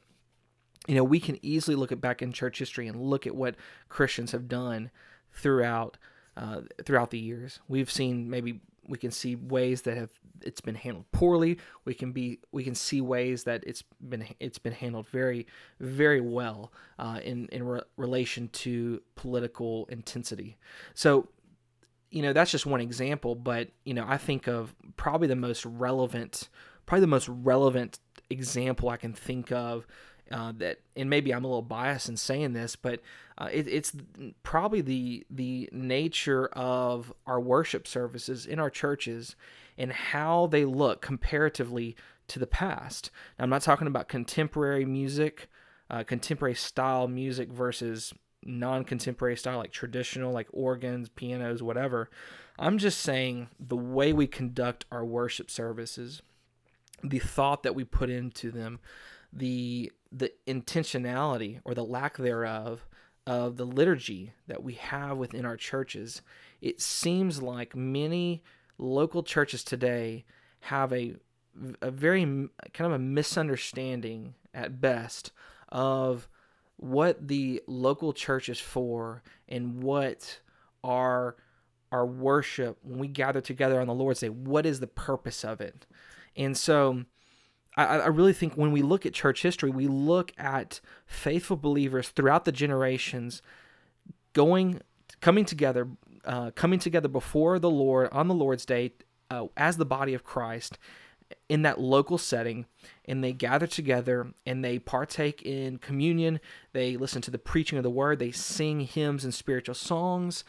you 0.88 0.96
know 0.96 1.04
we 1.04 1.20
can 1.20 1.38
easily 1.44 1.76
look 1.76 1.92
at 1.92 2.00
back 2.00 2.22
in 2.22 2.32
church 2.32 2.58
history 2.58 2.88
and 2.88 3.00
look 3.00 3.26
at 3.26 3.34
what 3.36 3.54
christians 3.88 4.32
have 4.32 4.48
done 4.48 4.90
throughout 5.32 5.98
uh, 6.38 6.60
throughout 6.84 7.10
the 7.10 7.18
years. 7.18 7.60
We've 7.68 7.90
seen 7.90 8.30
maybe 8.30 8.60
we 8.86 8.96
can 8.96 9.10
see 9.10 9.34
ways 9.34 9.82
that 9.82 9.96
have 9.96 10.10
it's 10.40 10.60
been 10.60 10.76
handled 10.76 11.10
poorly. 11.10 11.58
We 11.84 11.94
can 11.94 12.12
be 12.12 12.38
we 12.52 12.62
can 12.62 12.74
see 12.74 13.00
ways 13.00 13.44
that 13.44 13.64
it's 13.66 13.82
been 14.08 14.24
it's 14.38 14.58
been 14.58 14.72
handled 14.72 15.08
very 15.08 15.46
very 15.80 16.20
well 16.20 16.72
uh, 16.98 17.20
in 17.22 17.48
in 17.48 17.64
re- 17.64 17.82
relation 17.96 18.48
to 18.48 19.02
political 19.16 19.86
intensity. 19.86 20.56
So 20.94 21.28
you 22.10 22.22
know 22.22 22.32
that's 22.32 22.52
just 22.52 22.66
one 22.66 22.80
example, 22.80 23.34
but 23.34 23.68
you 23.84 23.94
know 23.94 24.04
I 24.06 24.16
think 24.16 24.46
of 24.46 24.74
probably 24.96 25.28
the 25.28 25.36
most 25.36 25.64
relevant 25.66 26.48
probably 26.86 27.00
the 27.00 27.08
most 27.08 27.28
relevant 27.28 27.98
example 28.30 28.88
I 28.88 28.96
can 28.96 29.12
think 29.12 29.50
of 29.50 29.86
uh, 30.30 30.52
that, 30.58 30.80
and 30.96 31.08
maybe 31.08 31.32
I'm 31.32 31.44
a 31.44 31.48
little 31.48 31.62
biased 31.62 32.08
in 32.08 32.16
saying 32.16 32.52
this, 32.52 32.76
but 32.76 33.00
uh, 33.38 33.48
it, 33.52 33.66
it's 33.68 33.92
probably 34.42 34.80
the 34.80 35.26
the 35.30 35.68
nature 35.72 36.46
of 36.48 37.12
our 37.26 37.40
worship 37.40 37.86
services 37.86 38.46
in 38.46 38.58
our 38.58 38.70
churches 38.70 39.36
and 39.76 39.92
how 39.92 40.46
they 40.46 40.64
look 40.64 41.00
comparatively 41.00 41.96
to 42.28 42.38
the 42.38 42.46
past. 42.46 43.10
Now, 43.38 43.44
I'm 43.44 43.50
not 43.50 43.62
talking 43.62 43.86
about 43.86 44.08
contemporary 44.08 44.84
music, 44.84 45.48
uh, 45.90 46.02
contemporary 46.04 46.54
style 46.54 47.08
music 47.08 47.50
versus 47.50 48.12
non-contemporary 48.44 49.36
style 49.36 49.58
like 49.58 49.72
traditional 49.72 50.32
like 50.32 50.46
organs 50.52 51.08
pianos 51.08 51.60
whatever 51.60 52.08
i'm 52.58 52.78
just 52.78 53.00
saying 53.00 53.48
the 53.58 53.76
way 53.76 54.12
we 54.12 54.26
conduct 54.26 54.84
our 54.92 55.04
worship 55.04 55.50
services 55.50 56.22
the 57.02 57.18
thought 57.18 57.62
that 57.62 57.74
we 57.74 57.84
put 57.84 58.10
into 58.10 58.50
them 58.50 58.78
the 59.32 59.92
the 60.10 60.32
intentionality 60.46 61.60
or 61.64 61.74
the 61.74 61.84
lack 61.84 62.16
thereof 62.16 62.86
of 63.26 63.56
the 63.56 63.66
liturgy 63.66 64.32
that 64.46 64.62
we 64.62 64.72
have 64.74 65.18
within 65.18 65.44
our 65.44 65.56
churches, 65.56 66.22
it 66.62 66.80
seems 66.80 67.42
like 67.42 67.76
many 67.76 68.42
local 68.78 69.22
churches 69.22 69.62
today 69.62 70.24
have 70.60 70.92
a 70.92 71.14
a 71.82 71.90
very 71.90 72.22
kind 72.22 72.86
of 72.86 72.92
a 72.92 72.98
misunderstanding 72.98 74.34
at 74.54 74.80
best 74.80 75.32
of 75.70 76.28
what 76.76 77.26
the 77.26 77.62
local 77.66 78.12
church 78.12 78.48
is 78.48 78.60
for 78.60 79.22
and 79.48 79.82
what 79.82 80.40
our 80.84 81.36
our 81.90 82.06
worship 82.06 82.78
when 82.82 82.98
we 82.98 83.08
gather 83.08 83.40
together 83.40 83.80
on 83.80 83.86
the 83.86 83.94
Lord's 83.94 84.20
Day, 84.20 84.28
what 84.28 84.66
is 84.66 84.80
the 84.80 84.86
purpose 84.86 85.44
of 85.44 85.60
it? 85.60 85.86
And 86.36 86.56
so 86.56 87.04
I, 87.78 87.98
I 87.98 88.06
really 88.08 88.32
think 88.32 88.54
when 88.54 88.72
we 88.72 88.82
look 88.82 89.06
at 89.06 89.12
church 89.12 89.42
history, 89.42 89.70
we 89.70 89.86
look 89.86 90.32
at 90.36 90.80
faithful 91.06 91.56
believers 91.56 92.08
throughout 92.08 92.44
the 92.44 92.52
generations 92.52 93.40
going, 94.32 94.80
coming 95.20 95.44
together, 95.44 95.88
uh, 96.24 96.50
coming 96.50 96.80
together 96.80 97.08
before 97.08 97.58
the 97.58 97.70
Lord 97.70 98.08
on 98.10 98.26
the 98.26 98.34
Lord's 98.34 98.66
Day 98.66 98.92
uh, 99.30 99.46
as 99.56 99.76
the 99.76 99.86
body 99.86 100.12
of 100.12 100.24
Christ 100.24 100.76
in 101.48 101.62
that 101.62 101.80
local 101.80 102.18
setting 102.18 102.66
and 103.04 103.22
they 103.22 103.32
gather 103.32 103.66
together 103.66 104.32
and 104.44 104.64
they 104.64 104.78
partake 104.78 105.42
in 105.42 105.78
communion. 105.78 106.40
They 106.72 106.96
listen 106.96 107.22
to 107.22 107.30
the 107.30 107.38
preaching 107.38 107.78
of 107.78 107.84
the 107.84 107.90
word. 107.90 108.18
They 108.18 108.32
sing 108.32 108.80
hymns 108.80 109.24
and 109.24 109.32
spiritual 109.32 109.74
songs. 109.74 110.42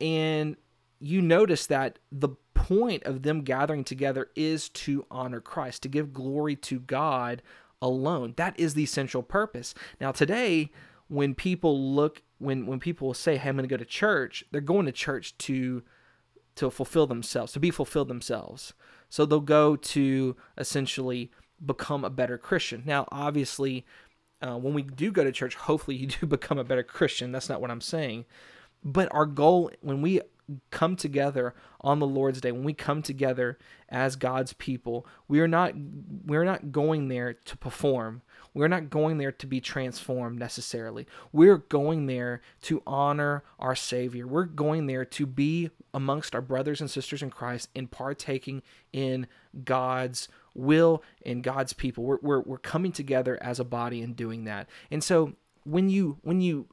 And 0.00 0.56
you 1.00 1.22
notice 1.22 1.66
that 1.66 1.98
the 2.10 2.30
point 2.54 3.04
of 3.04 3.22
them 3.22 3.42
gathering 3.42 3.84
together 3.84 4.30
is 4.34 4.68
to 4.70 5.06
honor 5.10 5.40
Christ, 5.40 5.82
to 5.82 5.88
give 5.88 6.12
glory 6.12 6.56
to 6.56 6.80
God 6.80 7.42
alone. 7.80 8.34
That 8.36 8.58
is 8.58 8.74
the 8.74 8.86
central 8.86 9.22
purpose. 9.22 9.74
Now, 10.00 10.12
today, 10.12 10.70
when 11.08 11.34
people 11.34 11.94
look, 11.94 12.22
when 12.38 12.66
when 12.66 12.80
people 12.80 13.14
say, 13.14 13.36
"Hey, 13.36 13.48
I'm 13.48 13.56
going 13.56 13.68
to 13.68 13.72
go 13.72 13.76
to 13.76 13.84
church," 13.84 14.44
they're 14.50 14.60
going 14.60 14.86
to 14.86 14.92
church 14.92 15.36
to 15.38 15.82
to 16.56 16.70
fulfill 16.70 17.06
themselves, 17.06 17.52
to 17.52 17.60
be 17.60 17.70
fulfilled 17.70 18.08
themselves. 18.08 18.74
So 19.08 19.24
they'll 19.24 19.40
go 19.40 19.76
to 19.76 20.36
essentially 20.58 21.30
become 21.64 22.04
a 22.04 22.10
better 22.10 22.36
Christian. 22.36 22.82
Now, 22.84 23.06
obviously, 23.12 23.86
uh, 24.42 24.56
when 24.58 24.74
we 24.74 24.82
do 24.82 25.12
go 25.12 25.24
to 25.24 25.32
church, 25.32 25.54
hopefully 25.54 25.96
you 25.96 26.06
do 26.20 26.26
become 26.26 26.58
a 26.58 26.64
better 26.64 26.82
Christian. 26.82 27.32
That's 27.32 27.48
not 27.48 27.60
what 27.60 27.70
I'm 27.70 27.80
saying. 27.80 28.24
but 28.84 29.08
our 29.12 29.26
goal 29.26 29.70
when 29.80 30.02
we 30.02 30.20
come 30.70 30.96
together 30.96 31.54
on 31.80 31.98
the 31.98 32.06
Lord's 32.06 32.40
day, 32.40 32.52
when 32.52 32.64
we 32.64 32.72
come 32.72 33.02
together 33.02 33.58
as 33.88 34.16
God's 34.16 34.52
people, 34.52 35.06
we 35.28 35.40
are 35.40 35.48
not 35.48 35.74
we're 36.26 36.44
not 36.44 36.72
going 36.72 37.08
there 37.08 37.34
to 37.34 37.56
perform. 37.56 38.22
We're 38.54 38.68
not 38.68 38.90
going 38.90 39.18
there 39.18 39.32
to 39.32 39.46
be 39.46 39.60
transformed 39.60 40.38
necessarily. 40.38 41.06
We're 41.32 41.58
going 41.58 42.06
there 42.06 42.40
to 42.62 42.82
honor 42.86 43.44
our 43.58 43.76
Savior. 43.76 44.26
We're 44.26 44.44
going 44.44 44.86
there 44.86 45.04
to 45.04 45.26
be 45.26 45.70
amongst 45.94 46.34
our 46.34 46.40
brothers 46.40 46.80
and 46.80 46.90
sisters 46.90 47.22
in 47.22 47.30
Christ 47.30 47.68
and 47.76 47.90
partaking 47.90 48.62
in 48.92 49.26
God's 49.64 50.28
will 50.54 51.02
and 51.24 51.42
God's 51.42 51.72
people. 51.72 52.04
We're, 52.04 52.18
we're, 52.20 52.40
we're 52.40 52.58
coming 52.58 52.90
together 52.90 53.38
as 53.40 53.60
a 53.60 53.64
body 53.64 54.02
and 54.02 54.16
doing 54.16 54.44
that. 54.44 54.68
And 54.90 55.04
so 55.04 55.34
when 55.64 55.88
you 55.88 56.18
when 56.22 56.40
you 56.40 56.66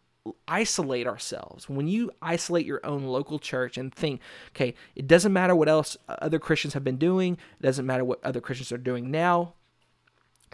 isolate 0.48 1.08
ourselves, 1.08 1.70
when 1.70 1.88
you 1.88 2.12
isolate 2.22 2.66
your 2.66 2.86
own 2.86 3.06
local 3.06 3.40
church 3.40 3.78
and 3.78 3.94
think, 3.94 4.22
okay, 4.50 4.74
it 4.96 5.08
doesn't 5.08 5.34
matter 5.34 5.56
what 5.56 5.70
else 5.70 5.98
other 6.08 6.40
Christians 6.40 6.74
have 6.74 6.84
been 6.84 6.98
doing, 6.98 7.34
it 7.60 7.64
doesn't 7.64 7.86
matter 7.86 8.04
what 8.04 8.24
other 8.24 8.42
Christians 8.42 8.72
are 8.72 8.78
doing 8.78 9.12
now, 9.12 9.54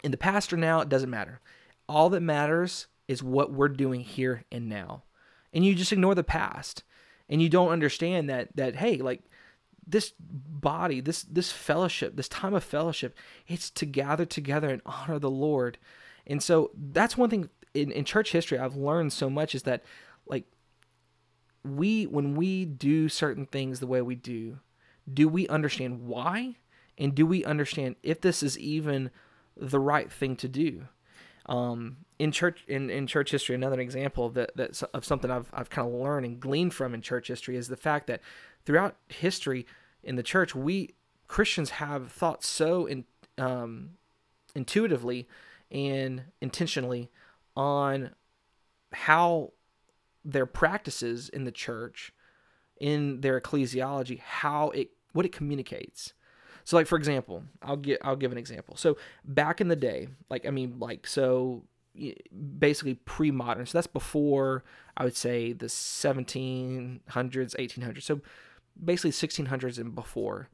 in 0.04 0.12
the 0.12 0.18
past 0.18 0.52
or 0.52 0.58
now, 0.58 0.82
it 0.82 0.90
doesn't 0.90 1.10
matter. 1.10 1.40
All 1.88 2.10
that 2.10 2.22
matters 2.22 2.88
is 3.08 3.22
what 3.22 3.52
we're 3.52 3.70
doing 3.70 4.02
here 4.02 4.46
and 4.52 4.68
now. 4.68 5.04
And 5.54 5.66
you 5.66 5.76
just 5.76 5.92
ignore 5.92 6.16
the 6.16 6.24
past 6.24 6.84
and 7.30 7.42
you 7.42 7.50
don't 7.50 7.70
understand 7.70 8.30
that 8.30 8.56
that 8.56 8.76
hey, 8.76 8.98
like 8.98 9.24
this 9.86 10.14
body, 10.20 11.02
this 11.02 11.24
this 11.24 11.52
fellowship, 11.52 12.16
this 12.16 12.30
time 12.30 12.54
of 12.54 12.64
fellowship, 12.64 13.18
it's 13.48 13.70
to 13.72 13.86
gather 13.86 14.26
together 14.26 14.70
and 14.70 14.82
honor 14.86 15.20
the 15.20 15.30
Lord. 15.30 15.78
And 16.26 16.42
so 16.42 16.72
that's 16.76 17.18
one 17.18 17.30
thing 17.30 17.50
in, 17.74 17.92
in 17.92 18.06
church 18.06 18.32
history 18.32 18.58
I've 18.58 18.76
learned 18.76 19.14
so 19.14 19.30
much 19.30 19.56
is 19.56 19.64
that 19.64 19.84
like 20.26 20.46
we 21.64 22.06
when 22.06 22.36
we 22.36 22.66
do 22.66 23.10
certain 23.10 23.46
things 23.46 23.80
the 23.80 23.88
way 23.88 24.02
we 24.02 24.16
do, 24.16 24.60
do 25.12 25.28
we 25.28 25.48
understand 25.48 26.02
why? 26.02 26.56
And 26.98 27.16
do 27.16 27.26
we 27.26 27.44
understand 27.46 27.96
if 28.04 28.22
this 28.22 28.44
is 28.44 28.60
even 28.60 29.10
the 29.56 29.80
right 29.80 30.12
thing 30.12 30.36
to 30.38 30.48
do? 30.48 30.88
Um, 31.48 31.98
in 32.20 32.32
church 32.32 32.64
in, 32.68 32.90
in 32.90 33.08
church 33.08 33.32
history, 33.32 33.56
another 33.56 33.80
example 33.80 34.26
of 34.26 34.36
that, 34.36 34.56
that 34.56 34.82
of 34.94 35.06
something 35.06 35.32
I've 35.32 35.50
I've 35.54 35.70
kind 35.70 35.88
of 35.88 35.94
learned 35.94 36.26
and 36.26 36.40
gleaned 36.40 36.74
from 36.74 36.94
in 36.94 37.02
church 37.02 37.28
history 37.28 37.56
is 37.56 37.68
the 37.68 37.78
fact 37.78 38.08
that 38.08 38.22
throughout 38.66 38.96
history 39.10 39.66
in 40.04 40.16
the 40.16 40.24
church, 40.24 40.54
we 40.56 40.96
Christians 41.28 41.72
have 41.72 42.12
thought 42.12 42.44
so 42.44 42.86
in, 42.86 43.06
um, 43.38 43.92
intuitively 44.54 45.28
and 45.72 46.24
intentionally 46.42 47.10
on 47.56 48.12
how 48.94 49.52
their 50.24 50.46
practices 50.46 51.30
in 51.30 51.44
the 51.44 51.52
church, 51.52 52.14
in 52.80 53.22
their 53.22 53.40
ecclesiology, 53.40 54.20
how 54.20 54.70
it 54.72 54.92
what 55.14 55.26
it 55.26 55.32
communicates. 55.32 56.14
So 56.64 56.78
like 56.78 56.88
for 56.88 56.98
example, 56.98 57.44
I'll 57.62 57.78
get 57.78 58.00
I'll 58.04 58.16
give 58.16 58.32
an 58.32 58.38
example. 58.38 58.76
So 58.78 58.98
back 59.26 59.62
in 59.62 59.68
the 59.68 59.76
day, 59.76 60.08
like 60.30 60.46
I 60.46 60.52
mean 60.52 60.80
like 60.80 61.08
so 61.08 61.64
basically 62.60 62.96
pre-modern. 62.96 63.66
So 63.66 63.78
that's 63.78 63.88
before 63.88 64.64
I 64.96 65.04
would 65.04 65.18
say 65.18 65.54
the 65.54 65.66
1700s, 65.66 67.02
1800s. 67.10 68.04
So 68.04 68.22
basically 68.82 69.12
1600s 69.12 69.78
and 69.78 69.94
before. 69.94 70.50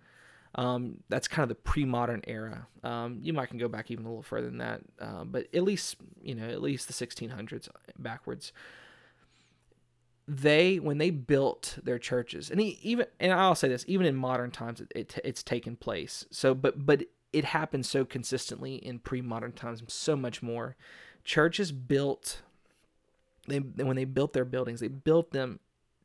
Um, 0.58 0.98
that's 1.08 1.28
kind 1.28 1.44
of 1.44 1.50
the 1.50 1.62
pre-modern 1.62 2.24
era. 2.28 2.68
Um, 2.84 3.20
you 3.22 3.32
might 3.32 3.50
can 3.50 3.60
go 3.60 3.68
back 3.68 3.92
even 3.92 4.06
a 4.06 4.10
little 4.10 4.24
further 4.24 4.48
than 4.48 4.58
that, 4.58 4.82
uh, 5.00 5.24
but 5.24 5.48
at 5.54 5.64
least 5.64 5.98
you 6.22 6.34
know 6.34 6.48
at 6.48 6.62
least 6.62 6.88
the 6.88 7.06
1600s 7.06 7.70
backwards. 8.00 8.52
They 10.28 10.80
when 10.80 10.98
they 10.98 11.12
built 11.12 11.78
their 11.84 12.00
churches, 12.00 12.50
and 12.50 12.60
even 12.60 13.06
and 13.20 13.32
I'll 13.32 13.56
say 13.56 13.68
this, 13.68 13.86
even 13.88 14.08
in 14.08 14.16
modern 14.16 14.52
times, 14.52 14.82
it, 14.82 14.92
it 14.96 15.20
it's 15.24 15.44
taken 15.44 15.76
place. 15.76 16.26
So, 16.32 16.54
but 16.54 16.86
but 16.86 17.04
it 17.32 17.46
happened 17.46 17.86
so 17.86 18.04
consistently 18.04 18.76
in 18.76 19.00
pre-modern 19.00 19.52
times, 19.52 19.84
so 19.88 20.16
much 20.16 20.42
more. 20.42 20.76
Churches 21.24 21.72
built 21.72 22.42
they 23.48 23.60
when 23.60 23.96
they 23.96 24.06
built 24.06 24.34
their 24.34 24.46
buildings, 24.46 24.80
they 24.80 24.88
built 24.88 25.32
them 25.32 25.60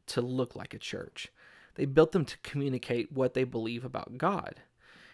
to 0.06 0.20
look 0.20 0.56
like 0.56 0.74
a 0.74 0.78
church. 0.78 1.30
They 1.74 1.84
built 1.84 2.12
them 2.12 2.24
to 2.24 2.38
communicate 2.38 3.12
what 3.12 3.34
they 3.34 3.44
believe 3.44 3.84
about 3.84 4.18
God. 4.18 4.60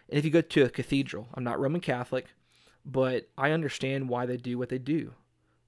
And 0.09 0.19
if 0.19 0.25
you 0.25 0.31
go 0.31 0.41
to 0.41 0.65
a 0.65 0.71
cathedral, 0.71 1.29
I'm 1.35 1.45
not 1.45 1.61
Roman 1.61 1.81
Catholic, 1.81 2.27
but 2.85 3.29
I 3.37 3.51
understand 3.51 4.09
why 4.09 4.27
they 4.27 4.37
do 4.37 4.59
what 4.59 4.69
they 4.69 4.79
do. 4.79 5.13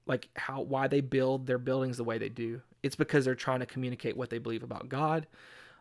Like 0.05 0.29
how 0.35 0.61
why 0.61 0.87
they 0.87 1.01
build 1.01 1.45
their 1.45 1.59
buildings 1.59 1.97
the 1.97 2.03
way 2.03 2.17
they 2.17 2.29
do. 2.29 2.61
It's 2.83 2.95
because 2.95 3.25
they're 3.25 3.35
trying 3.35 3.59
to 3.59 3.65
communicate 3.65 4.17
what 4.17 4.29
they 4.31 4.39
believe 4.39 4.63
about 4.63 4.89
God 4.89 5.27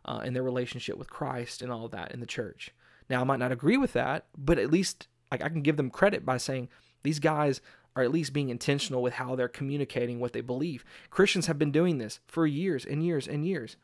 uh, 0.05 0.21
and 0.23 0.37
their 0.37 0.43
relationship 0.43 0.99
with 0.99 1.11
Christ 1.11 1.62
and 1.62 1.73
all 1.73 1.87
of 1.87 1.93
that 1.93 2.12
in 2.12 2.21
the 2.21 2.26
church. 2.26 2.71
Now 3.09 3.23
I 3.23 3.25
might 3.25 3.38
not 3.38 3.52
agree 3.52 3.79
with 3.79 3.95
that, 3.95 4.26
but 4.37 4.59
at 4.59 4.71
least 4.71 5.09
like 5.33 5.43
I 5.43 5.49
can 5.49 5.62
give 5.62 5.76
them 5.76 5.90
credit 5.90 6.26
by 6.26 6.37
saying 6.37 6.69
these 7.02 7.19
guys 7.19 7.61
are 7.97 8.02
at 8.02 8.12
least 8.12 8.33
being 8.33 8.50
intentional 8.50 9.02
with 9.02 9.14
how 9.14 9.35
they're 9.35 9.49
communicating 9.49 10.21
what 10.21 10.33
they 10.33 10.40
believe. 10.40 10.85
Christians 11.11 11.47
have 11.47 11.59
been 11.59 11.73
doing 11.73 11.99
this 11.99 12.21
for 12.26 12.47
years 12.47 12.85
and 12.85 13.05
years 13.05 13.26
and 13.26 13.47
years. 13.47 13.76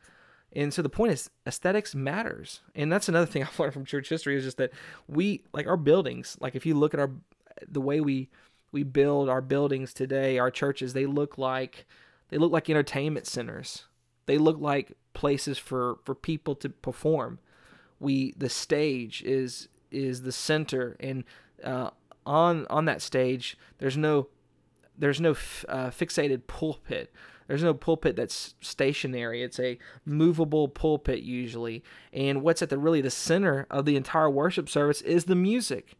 And 0.53 0.73
so 0.73 0.81
the 0.81 0.89
point 0.89 1.11
is 1.13 1.29
aesthetics 1.45 1.93
matters. 1.93 2.61
And 2.75 2.91
that's 2.91 3.09
another 3.09 3.25
thing 3.25 3.43
I've 3.43 3.59
learned 3.59 3.73
from 3.73 3.85
church 3.85 4.09
history 4.09 4.37
is 4.37 4.43
just 4.43 4.57
that 4.57 4.71
we 5.07 5.43
like 5.53 5.67
our 5.67 5.77
buildings, 5.77 6.37
like 6.39 6.55
if 6.55 6.65
you 6.65 6.75
look 6.75 6.93
at 6.93 6.99
our 6.99 7.11
the 7.67 7.81
way 7.81 7.99
we 7.99 8.29
we 8.71 8.83
build 8.83 9.29
our 9.29 9.41
buildings 9.41 9.93
today, 9.93 10.37
our 10.37 10.51
churches, 10.51 10.93
they 10.93 11.05
look 11.05 11.37
like 11.37 11.85
they 12.29 12.37
look 12.37 12.51
like 12.51 12.69
entertainment 12.69 13.25
centers. 13.27 13.85
They 14.25 14.37
look 14.37 14.59
like 14.59 14.93
places 15.13 15.57
for 15.57 15.97
for 16.03 16.13
people 16.13 16.55
to 16.55 16.69
perform. 16.69 17.39
We 17.99 18.33
the 18.37 18.49
stage 18.49 19.23
is 19.23 19.69
is 19.91 20.21
the 20.23 20.31
center 20.31 20.95
and 20.99 21.23
uh, 21.63 21.91
on 22.25 22.67
on 22.69 22.85
that 22.85 23.01
stage 23.01 23.57
there's 23.79 23.97
no 23.97 24.27
there's 24.97 25.21
no 25.21 25.31
f- 25.31 25.65
uh, 25.69 25.89
fixated 25.89 26.45
pulpit 26.47 27.11
there's 27.47 27.63
no 27.63 27.73
pulpit 27.73 28.15
that's 28.15 28.55
stationary. 28.61 29.41
It's 29.41 29.59
a 29.59 29.77
movable 30.05 30.67
pulpit 30.67 31.23
usually. 31.23 31.83
And 32.11 32.41
what's 32.41 32.61
at 32.61 32.69
the 32.69 32.77
really 32.77 33.01
the 33.01 33.09
center 33.09 33.65
of 33.69 33.85
the 33.85 33.95
entire 33.95 34.29
worship 34.29 34.69
service 34.69 35.01
is 35.01 35.25
the 35.25 35.35
music. 35.35 35.97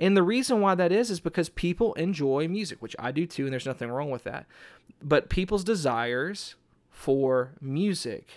And 0.00 0.16
the 0.16 0.22
reason 0.22 0.60
why 0.60 0.74
that 0.74 0.92
is 0.92 1.10
is 1.10 1.20
because 1.20 1.48
people 1.48 1.94
enjoy 1.94 2.48
music, 2.48 2.82
which 2.82 2.96
I 2.98 3.12
do 3.12 3.26
too, 3.26 3.44
and 3.44 3.52
there's 3.52 3.66
nothing 3.66 3.90
wrong 3.90 4.10
with 4.10 4.24
that. 4.24 4.46
But 5.02 5.28
people's 5.28 5.64
desires 5.64 6.56
for 6.90 7.52
music 7.60 8.28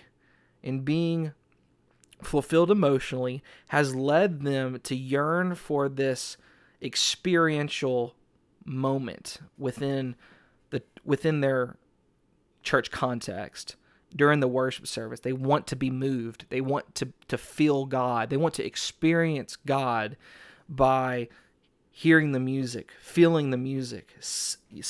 and 0.63 0.83
being 0.83 1.33
fulfilled 2.21 2.71
emotionally 2.71 3.43
has 3.69 3.95
led 3.95 4.41
them 4.41 4.79
to 4.83 4.95
yearn 4.95 5.55
for 5.55 5.87
this 5.87 6.37
experiential 6.81 8.15
moment 8.65 9.39
within 9.57 10.15
the 10.69 10.83
within 11.03 11.41
their 11.41 11.77
church 12.67 12.91
context 12.91 13.77
during 14.15 14.41
the 14.41 14.47
worship 14.47 14.87
service. 14.87 15.21
They 15.21 15.33
want 15.33 15.67
to 15.67 15.75
be 15.75 15.89
moved. 15.89 16.45
They 16.49 16.61
want 16.61 16.93
to 16.95 17.13
to 17.29 17.37
feel 17.37 17.85
God. 17.85 18.29
They 18.29 18.37
want 18.37 18.53
to 18.55 18.65
experience 18.65 19.55
God 19.55 20.17
by 20.67 21.29
hearing 21.89 22.31
the 22.31 22.39
music, 22.39 22.91
feeling 23.01 23.49
the 23.49 23.57
music, 23.57 24.15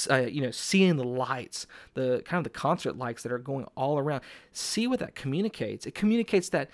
uh, 0.09 0.17
you 0.17 0.41
know, 0.41 0.51
seeing 0.51 0.97
the 0.97 1.03
lights, 1.05 1.65
the 1.93 2.21
kind 2.25 2.39
of 2.39 2.43
the 2.43 2.59
concert 2.59 2.97
lights 2.97 3.23
that 3.23 3.31
are 3.31 3.37
going 3.37 3.65
all 3.75 3.97
around. 3.97 4.21
See 4.51 4.87
what 4.87 4.99
that 4.99 5.15
communicates. 5.15 5.85
It 5.85 5.95
communicates 5.95 6.49
that 6.49 6.69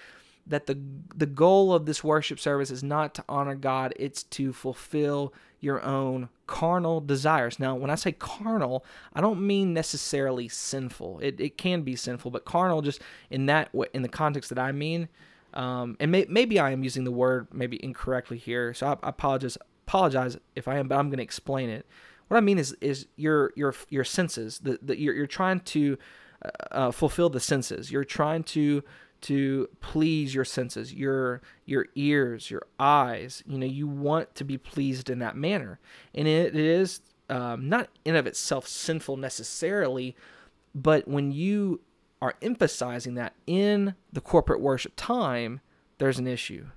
that 0.48 0.66
the 0.68 0.78
the 1.16 1.26
goal 1.26 1.74
of 1.74 1.86
this 1.86 2.04
worship 2.04 2.40
service 2.40 2.72
is 2.72 2.84
not 2.84 3.14
to 3.16 3.24
honor 3.28 3.56
God, 3.56 3.94
it's 3.98 4.24
to 4.24 4.54
fulfill 4.54 5.34
your 5.64 5.82
own 5.84 6.28
carnal 6.46 7.00
desires. 7.00 7.58
Now, 7.58 7.74
when 7.76 7.90
I 7.90 7.96
say 7.96 8.12
carnal, 8.12 8.86
I 9.14 9.22
don't 9.22 9.46
mean 9.46 9.74
necessarily 9.74 10.50
sinful. 10.50 11.20
It, 11.20 11.40
it 11.40 11.58
can 11.58 11.84
be 11.84 11.96
sinful, 11.96 12.32
but 12.32 12.44
carnal 12.44 12.82
just 12.82 13.02
in 13.30 13.46
that 13.46 13.70
in 13.94 14.02
the 14.02 14.10
context 14.10 14.50
that 14.50 14.60
I 14.60 14.74
mean, 14.74 15.08
um, 15.54 15.96
and 16.00 16.12
may, 16.12 16.26
maybe 16.28 16.60
I 16.60 16.72
am 16.72 16.84
using 16.84 17.06
the 17.06 17.12
word 17.12 17.48
maybe 17.54 17.84
incorrectly 17.84 18.38
here, 18.38 18.74
so 18.74 18.88
I, 18.88 18.92
I 19.06 19.10
apologize 19.10 19.58
apologize 19.88 20.38
if 20.56 20.68
I 20.68 20.78
am, 20.78 20.88
but 20.88 20.98
I'm 20.98 21.10
going 21.10 21.18
to 21.18 21.24
explain 21.24 21.70
it. 21.70 21.86
What 22.28 22.38
I 22.38 22.42
mean 22.42 22.58
is 22.58 22.76
is 22.82 23.08
your 23.16 23.54
your 23.56 23.74
your 23.90 24.04
senses. 24.04 24.60
That 24.60 25.00
you're 25.00 25.14
you're 25.14 25.28
trying 25.28 25.62
to 25.62 25.98
uh, 26.44 26.50
uh 26.72 26.92
fulfill 26.92 27.30
the 27.30 27.40
senses. 27.40 27.92
You're 27.92 28.04
trying 28.04 28.44
to 28.44 28.84
to 29.24 29.70
please 29.80 30.36
your 30.36 30.46
senses, 30.46 30.94
your 30.94 31.42
your 31.66 31.88
ears, 31.96 32.52
your 32.52 32.64
eyes. 32.80 33.44
You 33.46 33.58
know, 33.58 33.66
you 33.66 33.88
want 33.88 34.36
to 34.36 34.44
be 34.44 34.58
pleased 34.58 35.10
in 35.10 35.20
that 35.20 35.36
manner, 35.36 35.80
and 36.14 36.28
it, 36.28 36.56
is 36.56 37.02
um, 37.30 37.68
not 37.70 37.90
in 38.06 38.16
of 38.16 38.28
itself 38.28 38.68
sinful 38.68 39.18
necessarily, 39.18 40.16
but 40.76 41.08
when 41.08 41.32
you 41.32 41.82
are 42.22 42.36
emphasizing 42.42 43.16
that 43.16 43.34
in 43.48 43.96
the 44.12 44.22
corporate 44.22 44.62
worship 44.62 44.94
time, 44.96 45.62
there's 45.98 46.20
an 46.20 46.28
issue. 46.28 46.68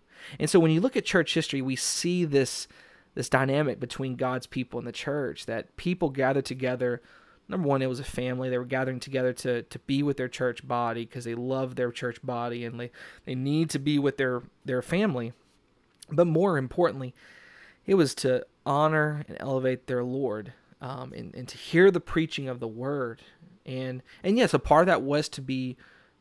And 0.40 0.48
so 0.50 0.58
when 0.58 0.70
you 0.70 0.80
look 0.80 0.96
at 0.96 1.04
church 1.04 1.34
history, 1.34 1.62
we 1.62 1.76
see 1.76 2.24
this 2.24 2.68
this 3.14 3.28
dynamic 3.28 3.80
between 3.80 4.14
God's 4.14 4.46
people 4.46 4.78
and 4.78 4.86
the 4.86 4.92
church 4.92 5.46
that 5.46 5.74
people 5.76 6.10
gather 6.10 6.42
together 6.42 7.00
number 7.48 7.68
one, 7.68 7.82
it 7.82 7.88
was 7.88 8.00
a 8.00 8.04
family. 8.04 8.48
They 8.50 8.58
were 8.58 8.64
gathering 8.64 9.00
together 9.00 9.32
to 9.34 9.62
to 9.62 9.78
be 9.80 10.02
with 10.02 10.16
their 10.16 10.28
church 10.28 10.66
body 10.66 11.04
because 11.04 11.24
they 11.24 11.34
love 11.34 11.76
their 11.76 11.92
church 11.92 12.18
body 12.22 12.64
and 12.64 12.78
they 12.78 12.90
they 13.24 13.34
need 13.34 13.70
to 13.70 13.78
be 13.78 13.98
with 13.98 14.16
their 14.16 14.42
their 14.64 14.82
family. 14.82 15.32
But 16.10 16.26
more 16.26 16.56
importantly, 16.58 17.14
it 17.84 17.94
was 17.94 18.14
to 18.16 18.46
honor 18.64 19.24
and 19.28 19.36
elevate 19.40 19.86
their 19.86 20.04
Lord 20.04 20.52
um, 20.80 21.12
and, 21.12 21.34
and 21.34 21.48
to 21.48 21.56
hear 21.56 21.90
the 21.90 22.00
preaching 22.00 22.48
of 22.48 22.60
the 22.60 22.68
word. 22.68 23.22
And 23.64 24.02
and 24.22 24.36
yes, 24.36 24.54
a 24.54 24.58
part 24.58 24.82
of 24.82 24.86
that 24.86 25.02
was 25.02 25.28
to 25.30 25.40
be 25.40 25.76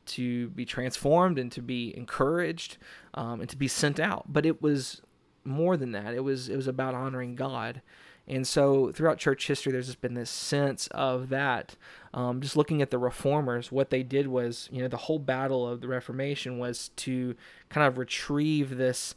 to 0.08 0.50
be 0.50 0.66
transformed 0.66 1.40
and 1.40 1.52
to 1.52 1.62
be 1.62 1.96
encouraged 1.98 2.78
um, 3.16 3.42
and 3.42 3.50
to 3.50 3.58
be 3.58 3.68
sent 3.68 4.00
out. 4.00 4.26
But 4.32 4.46
it 4.46 4.62
was 4.62 5.02
more 5.44 5.78
than 5.78 5.92
that. 5.92 6.14
It 6.14 6.24
was 6.24 6.50
it 6.50 6.56
was 6.56 6.68
about 6.68 6.96
honoring 6.96 7.36
God. 7.36 7.82
And 8.28 8.48
so 8.48 8.92
throughout 8.92 9.20
church 9.20 9.48
history, 9.48 9.72
there's 9.72 9.86
just 9.86 10.02
been 10.02 10.16
this 10.16 10.30
sense 10.30 10.88
of 10.88 11.30
that. 11.30 11.76
Um, 12.14 12.42
just 12.42 12.58
looking 12.58 12.82
at 12.82 12.90
the 12.90 12.98
reformers, 12.98 13.72
what 13.72 13.92
they 13.92 14.02
did 14.02 14.28
was, 14.28 14.68
you 14.72 14.82
know, 14.82 14.88
the 14.88 14.98
whole 14.98 15.20
battle 15.20 15.68
of 15.68 15.82
the 15.82 15.88
Reformation 15.88 16.58
was 16.58 16.90
to 16.98 17.36
kind 17.70 17.86
of 17.86 17.98
retrieve 17.98 18.78
this, 18.78 19.14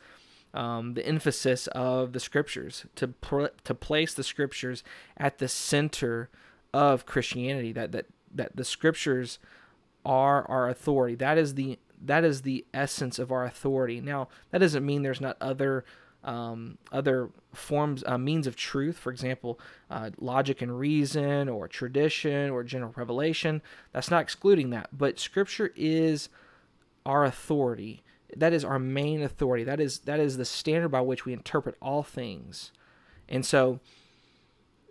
um, 0.52 0.94
the 0.94 1.06
emphasis 1.06 1.68
of 1.68 2.12
the 2.12 2.20
scriptures, 2.20 2.84
to 2.96 3.14
to 3.64 3.74
place 3.74 4.12
the 4.12 4.24
scriptures 4.24 4.82
at 5.16 5.38
the 5.38 5.48
center 5.48 6.28
of 6.74 7.06
Christianity. 7.06 7.72
That 7.72 7.92
that 7.92 8.06
that 8.34 8.56
the 8.56 8.64
scriptures 8.64 9.38
are 10.04 10.44
our 10.50 10.68
authority. 10.68 11.14
That 11.14 11.38
is 11.38 11.54
the 11.54 11.78
that 12.00 12.24
is 12.24 12.42
the 12.42 12.64
essence 12.74 13.18
of 13.18 13.32
our 13.32 13.44
authority. 13.44 14.00
Now, 14.00 14.28
that 14.50 14.58
doesn't 14.58 14.84
mean 14.84 15.02
there's 15.02 15.20
not 15.20 15.36
other 15.40 15.84
um, 16.24 16.78
other 16.90 17.30
forms, 17.52 18.02
uh, 18.06 18.18
means 18.18 18.46
of 18.46 18.56
truth, 18.56 18.98
for 18.98 19.10
example, 19.10 19.58
uh, 19.90 20.10
logic 20.18 20.60
and 20.62 20.78
reason, 20.78 21.48
or 21.48 21.68
tradition, 21.68 22.50
or 22.50 22.64
general 22.64 22.92
revelation. 22.96 23.62
That's 23.92 24.10
not 24.10 24.22
excluding 24.22 24.70
that, 24.70 24.90
but 24.96 25.18
Scripture 25.18 25.72
is 25.76 26.28
our 27.06 27.24
authority. 27.24 28.02
That 28.36 28.52
is 28.52 28.64
our 28.64 28.78
main 28.78 29.22
authority. 29.22 29.64
That 29.64 29.80
is 29.80 30.00
that 30.00 30.20
is 30.20 30.36
the 30.36 30.44
standard 30.44 30.90
by 30.90 31.00
which 31.00 31.24
we 31.24 31.32
interpret 31.32 31.76
all 31.80 32.02
things, 32.02 32.72
and 33.28 33.46
so 33.46 33.80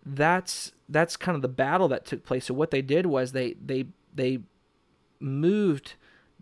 that's 0.05 0.71
that's 0.89 1.17
kind 1.17 1.35
of 1.35 1.41
the 1.41 1.47
battle 1.47 1.87
that 1.89 2.05
took 2.05 2.25
place. 2.25 2.45
So 2.45 2.53
what 2.53 2.71
they 2.71 2.81
did 2.81 3.05
was 3.05 3.33
they 3.33 3.53
they 3.63 3.87
they 4.13 4.39
moved 5.19 5.93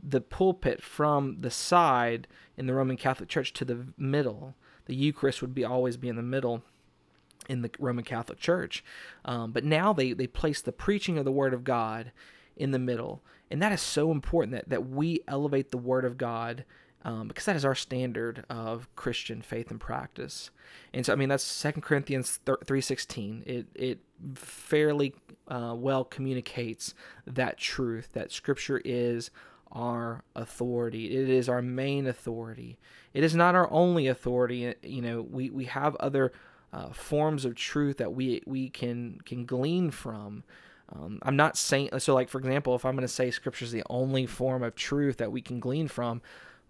the 0.02 0.22
pulpit 0.22 0.84
from 0.84 1.42
the 1.42 1.50
side 1.50 2.28
in 2.56 2.68
the 2.68 2.74
Roman 2.74 2.96
Catholic 2.96 3.28
Church 3.28 3.52
to 3.54 3.66
the 3.66 3.88
middle 3.98 4.56
the 4.86 4.96
Eucharist 4.96 5.42
would 5.42 5.56
be 5.56 5.66
always 5.66 5.98
be 5.98 6.10
in 6.10 6.16
the 6.16 6.22
middle 6.22 6.64
in 7.48 7.62
the 7.62 7.70
Roman 7.80 8.04
Catholic 8.04 8.40
Church. 8.40 8.84
Um, 9.24 9.52
but 9.52 9.64
now 9.64 9.94
they, 9.94 10.14
they 10.14 10.28
place 10.28 10.62
the 10.62 10.72
preaching 10.72 11.18
of 11.18 11.26
the 11.26 11.32
Word 11.32 11.54
of 11.54 11.64
God 11.64 12.12
in 12.56 12.72
the 12.72 12.80
middle. 12.80 13.24
And 13.52 13.62
that 13.62 13.72
is 13.72 13.82
so 13.82 14.12
important 14.12 14.54
that, 14.54 14.70
that 14.70 14.90
we 14.90 15.22
elevate 15.28 15.72
the 15.72 15.78
Word 15.78 16.06
of 16.06 16.18
God 16.18 16.66
um, 17.04 17.28
because 17.28 17.46
that 17.46 17.56
is 17.56 17.64
our 17.64 17.76
standard 17.76 18.46
of 18.50 18.94
Christian 18.96 19.44
faith 19.44 19.70
and 19.70 19.80
practice. 19.80 20.50
And 20.92 21.06
so, 21.06 21.14
I 21.14 21.16
mean, 21.16 21.30
that's 21.30 21.44
Second 21.44 21.84
Corinthians 21.84 22.40
3.16. 22.46 23.46
It, 23.46 23.68
it 23.76 24.00
fairly 24.34 25.14
uh, 25.48 25.76
well 25.78 26.04
communicates 26.04 26.96
that 27.28 27.60
truth, 27.60 28.10
that 28.14 28.32
Scripture 28.32 28.82
is 28.84 29.30
our 29.72 30.24
authority. 30.36 31.18
It 31.18 31.30
is 31.30 31.50
our 31.50 31.62
main 31.62 32.08
authority. 32.08 32.78
It 33.14 33.24
is 33.24 33.36
not 33.36 33.56
our 33.56 33.72
only 33.72 34.08
authority. 34.08 34.74
You 34.84 35.02
know, 35.02 35.22
we, 35.22 35.50
we 35.50 35.66
have 35.66 35.96
other 35.96 36.32
uh, 36.74 36.90
forms 36.90 37.46
of 37.46 37.56
truth 37.56 37.98
that 37.98 38.14
we 38.14 38.42
we 38.46 38.70
can 38.70 39.20
can 39.26 39.46
glean 39.46 39.92
from. 39.92 40.44
Um, 40.94 41.20
I'm 41.24 41.36
not 41.36 41.58
saying 41.58 41.90
so. 42.00 42.14
Like 42.14 42.30
for 42.30 42.38
example, 42.38 42.76
if 42.76 42.86
I'm 42.86 42.96
going 42.96 43.08
to 43.08 43.14
say 43.14 43.32
Scripture 43.32 43.66
is 43.66 43.72
the 43.72 43.84
only 43.90 44.26
form 44.26 44.62
of 44.62 44.76
truth 44.76 45.18
that 45.18 45.32
we 45.32 45.42
can 45.42 45.60
glean 45.60 45.88
from, 45.88 46.22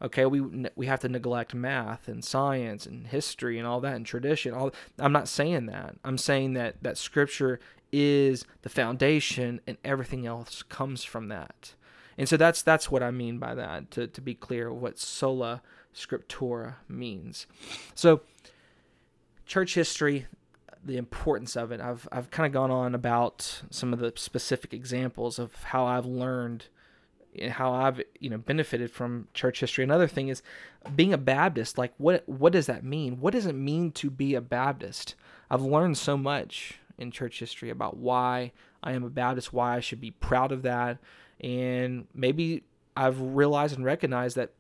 okay, 0.02 0.26
we 0.26 0.42
we 0.76 0.86
have 0.86 1.00
to 1.02 1.10
neglect 1.10 1.54
math 1.56 2.08
and 2.08 2.24
science 2.24 2.86
and 2.86 3.08
history 3.08 3.58
and 3.58 3.68
all 3.68 3.82
that 3.82 3.96
and 3.96 4.06
tradition. 4.06 4.54
All 4.54 4.72
I'm 5.00 5.12
not 5.12 5.28
saying 5.28 5.66
that. 5.68 5.96
I'm 6.04 6.18
saying 6.18 6.54
that 6.54 6.84
that 6.84 6.98
Scripture 6.98 7.60
is 7.92 8.46
the 8.62 8.70
foundation 8.70 9.62
and 9.66 9.78
everything 9.84 10.26
else 10.26 10.64
comes 10.64 11.04
from 11.04 11.30
that. 11.30 11.74
And 12.18 12.30
so 12.30 12.38
that's 12.38 12.62
that's 12.62 12.90
what 12.90 13.04
I 13.04 13.12
mean 13.12 13.38
by 13.40 13.56
that. 13.56 13.92
To 13.92 14.08
to 14.08 14.22
be 14.22 14.34
clear, 14.34 14.72
what 14.72 15.00
sola 15.00 15.62
scriptura 15.94 16.76
means. 16.88 17.48
So 17.94 18.22
church 19.46 19.76
history, 19.76 20.28
the 20.84 20.98
importance 20.98 21.56
of 21.56 21.72
it. 21.72 21.82
I've 21.82 22.08
I've 22.12 22.32
kind 22.32 22.48
of 22.48 22.54
gone 22.54 22.72
on 22.72 22.96
about 22.96 23.64
some 23.70 23.94
of 23.94 24.00
the 24.00 24.14
specific 24.16 24.74
examples 24.74 25.40
of 25.40 25.54
how 25.66 25.86
I've 25.86 26.06
learned 26.06 26.68
and 27.38 27.52
how 27.52 27.74
I've 27.74 28.02
you 28.20 28.30
know 28.30 28.38
benefited 28.38 28.92
from 28.92 29.28
church 29.34 29.60
history. 29.60 29.84
Another 29.84 30.08
thing 30.08 30.30
is 30.30 30.42
being 30.96 31.14
a 31.14 31.18
Baptist. 31.18 31.78
Like 31.78 31.94
what 31.98 32.28
what 32.28 32.54
does 32.54 32.68
that 32.68 32.84
mean? 32.84 33.20
What 33.20 33.34
does 33.34 33.46
it 33.46 33.56
mean 33.56 33.92
to 33.94 34.10
be 34.10 34.36
a 34.36 34.42
Baptist? 34.42 35.16
I've 35.50 35.62
learned 35.62 35.98
so 35.98 36.18
much 36.18 36.80
in 36.98 37.12
church 37.12 37.40
history 37.40 37.70
about 37.70 37.98
why 37.98 38.52
I 38.82 38.94
am 38.94 39.04
a 39.04 39.10
Baptist, 39.10 39.52
why 39.52 39.76
I 39.76 39.80
should 39.80 40.00
be 40.00 40.12
proud 40.12 40.52
of 40.52 40.62
that, 40.62 40.98
and 41.42 42.08
maybe 42.14 42.64
I've 42.96 43.20
realized 43.20 43.76
and 43.76 43.86
recognized 43.86 44.38
that 44.38 44.52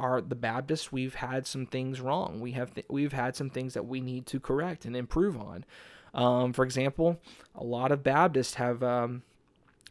are 0.00 0.20
the 0.20 0.34
Baptists 0.34 0.90
we've 0.90 1.14
had 1.14 1.46
some 1.46 1.66
things 1.66 2.00
wrong. 2.00 2.40
We 2.40 2.52
have 2.52 2.74
th- 2.74 2.86
we've 2.90 3.12
had 3.12 3.36
some 3.36 3.50
things 3.50 3.74
that 3.74 3.86
we 3.86 4.00
need 4.00 4.26
to 4.26 4.40
correct 4.40 4.84
and 4.84 4.96
improve 4.96 5.38
on. 5.38 5.64
Um, 6.14 6.52
for 6.52 6.64
example, 6.64 7.20
a 7.54 7.64
lot 7.64 7.92
of 7.92 8.02
Baptists 8.02 8.54
have 8.54 8.82
um, 8.82 9.22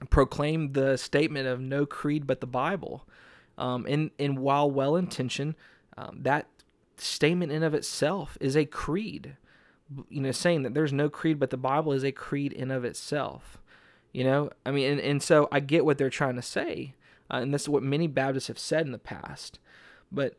proclaimed 0.10 0.74
the 0.74 0.98
statement 0.98 1.48
of 1.48 1.60
no 1.62 1.86
creed 1.86 2.28
but 2.28 2.42
the 2.42 2.48
Bible. 2.48 3.08
Um, 3.58 3.86
and, 3.88 4.12
and 4.20 4.40
while 4.40 4.70
well 4.70 4.96
intentioned, 4.96 5.56
um, 5.98 6.20
that 6.24 6.48
statement 6.98 7.52
in 7.52 7.64
of 7.64 7.74
itself 7.74 8.38
is 8.42 8.56
a 8.58 8.66
creed. 8.66 9.38
You 10.10 10.22
know, 10.22 10.32
saying 10.32 10.64
that 10.64 10.74
there's 10.74 10.94
no 10.94 11.10
creed 11.10 11.40
but 11.40 11.50
the 11.50 11.58
Bible 11.58 11.94
is 11.94 12.04
a 12.04 12.12
creed 12.12 12.54
in 12.54 12.72
of 12.72 12.86
itself. 12.86 13.61
You 14.12 14.26
know, 14.26 14.50
I 14.66 14.72
mean, 14.72 14.92
and, 14.92 15.02
and 15.02 15.24
so 15.24 15.48
I 15.52 15.60
get 15.60 15.86
what 15.86 15.98
they're 15.98 16.10
trying 16.10 16.36
to 16.36 16.42
say. 16.42 16.96
Uh, 17.30 17.38
and 17.38 17.54
this 17.54 17.64
is 17.64 17.70
what 17.70 17.84
many 17.84 18.08
Baptists 18.08 18.48
have 18.48 18.60
said 18.60 18.86
in 18.86 18.92
the 18.92 18.98
past. 18.98 19.60
But 20.12 20.36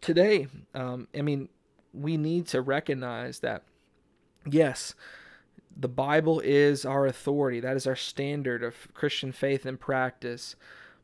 today, 0.00 0.46
um, 0.74 1.08
I 1.14 1.20
mean, 1.20 1.50
we 1.92 2.16
need 2.16 2.46
to 2.48 2.62
recognize 2.62 3.40
that, 3.40 3.64
yes, 4.50 4.94
the 5.76 5.88
Bible 5.88 6.40
is 6.40 6.84
our 6.84 7.06
authority. 7.06 7.60
That 7.60 7.76
is 7.76 7.86
our 7.86 7.96
standard 7.96 8.62
of 8.62 8.74
Christian 8.94 9.32
faith 9.32 9.66
and 9.66 9.78
practice. 9.78 10.56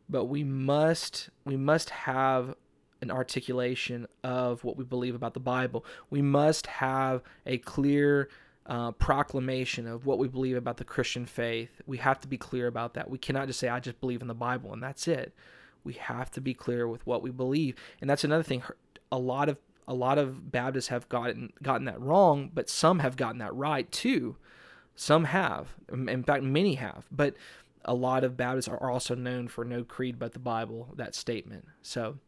But 0.09 0.25
we 0.25 0.45
must 0.45 1.29
we 1.45 1.57
must 1.57 1.91
have 1.91 2.55
an 3.01 3.11
articulation 3.11 4.07
of 4.25 4.65
what 4.65 4.77
we 4.77 4.85
believe 4.85 5.15
about 5.15 5.35
the 5.35 5.41
Bible. 5.41 5.85
We 6.11 6.23
must 6.23 6.67
have 6.67 7.23
a 7.47 7.59
clear 7.59 8.29
uh, 8.69 8.93
proclamation 8.93 9.87
of 9.87 10.05
what 10.05 10.19
we 10.19 10.29
believe 10.29 10.57
about 10.57 10.77
the 10.77 10.85
Christian 10.85 11.25
faith. 11.25 11.81
We 11.87 11.97
have 11.99 12.21
to 12.21 12.29
be 12.29 12.37
clear 12.37 12.67
about 12.67 12.95
that. 12.95 13.09
We 13.09 13.19
cannot 13.19 13.47
just 13.47 13.59
say, 13.59 13.69
I 13.69 13.81
just 13.81 14.01
believe 14.01 14.21
in 14.21 14.29
the 14.29 14.35
Bible 14.35 14.73
and 14.73 14.83
that's 14.83 15.09
it. 15.09 15.35
We 15.85 15.95
have 15.95 16.31
to 16.33 16.41
be 16.41 16.53
clear 16.53 16.87
with 16.87 17.07
what 17.07 17.23
we 17.23 17.31
believe. 17.31 17.77
And 18.01 18.11
that's 18.11 18.25
another 18.25 18.43
thing. 18.43 18.63
A 19.11 19.19
lot 19.19 19.49
of 19.49 19.57
a 19.87 19.95
lot 19.95 20.19
of 20.19 20.53
Baptists 20.53 20.89
have 20.89 21.09
gotten 21.09 21.51
gotten 21.63 21.87
that 21.87 21.99
wrong, 21.99 22.51
but 22.53 22.69
some 22.69 22.99
have 22.99 23.17
gotten 23.17 23.39
that 23.39 23.55
right 23.55 23.91
too. 23.91 24.37
Some 24.95 25.25
have. 25.25 25.69
In 25.91 26.23
fact, 26.23 26.43
many 26.43 26.75
have. 26.75 27.07
But 27.11 27.37
a 27.89 27.95
lot 27.95 28.23
of 28.23 28.37
Baptists 28.37 28.69
are 28.69 28.91
also 28.91 29.15
known 29.15 29.49
for 29.49 29.65
no 29.65 29.83
creed 29.83 30.19
but 30.19 30.35
the 30.35 30.39
Bible, 30.39 30.93
that 30.97 31.15
statement. 31.15 31.65
So, 31.81 32.19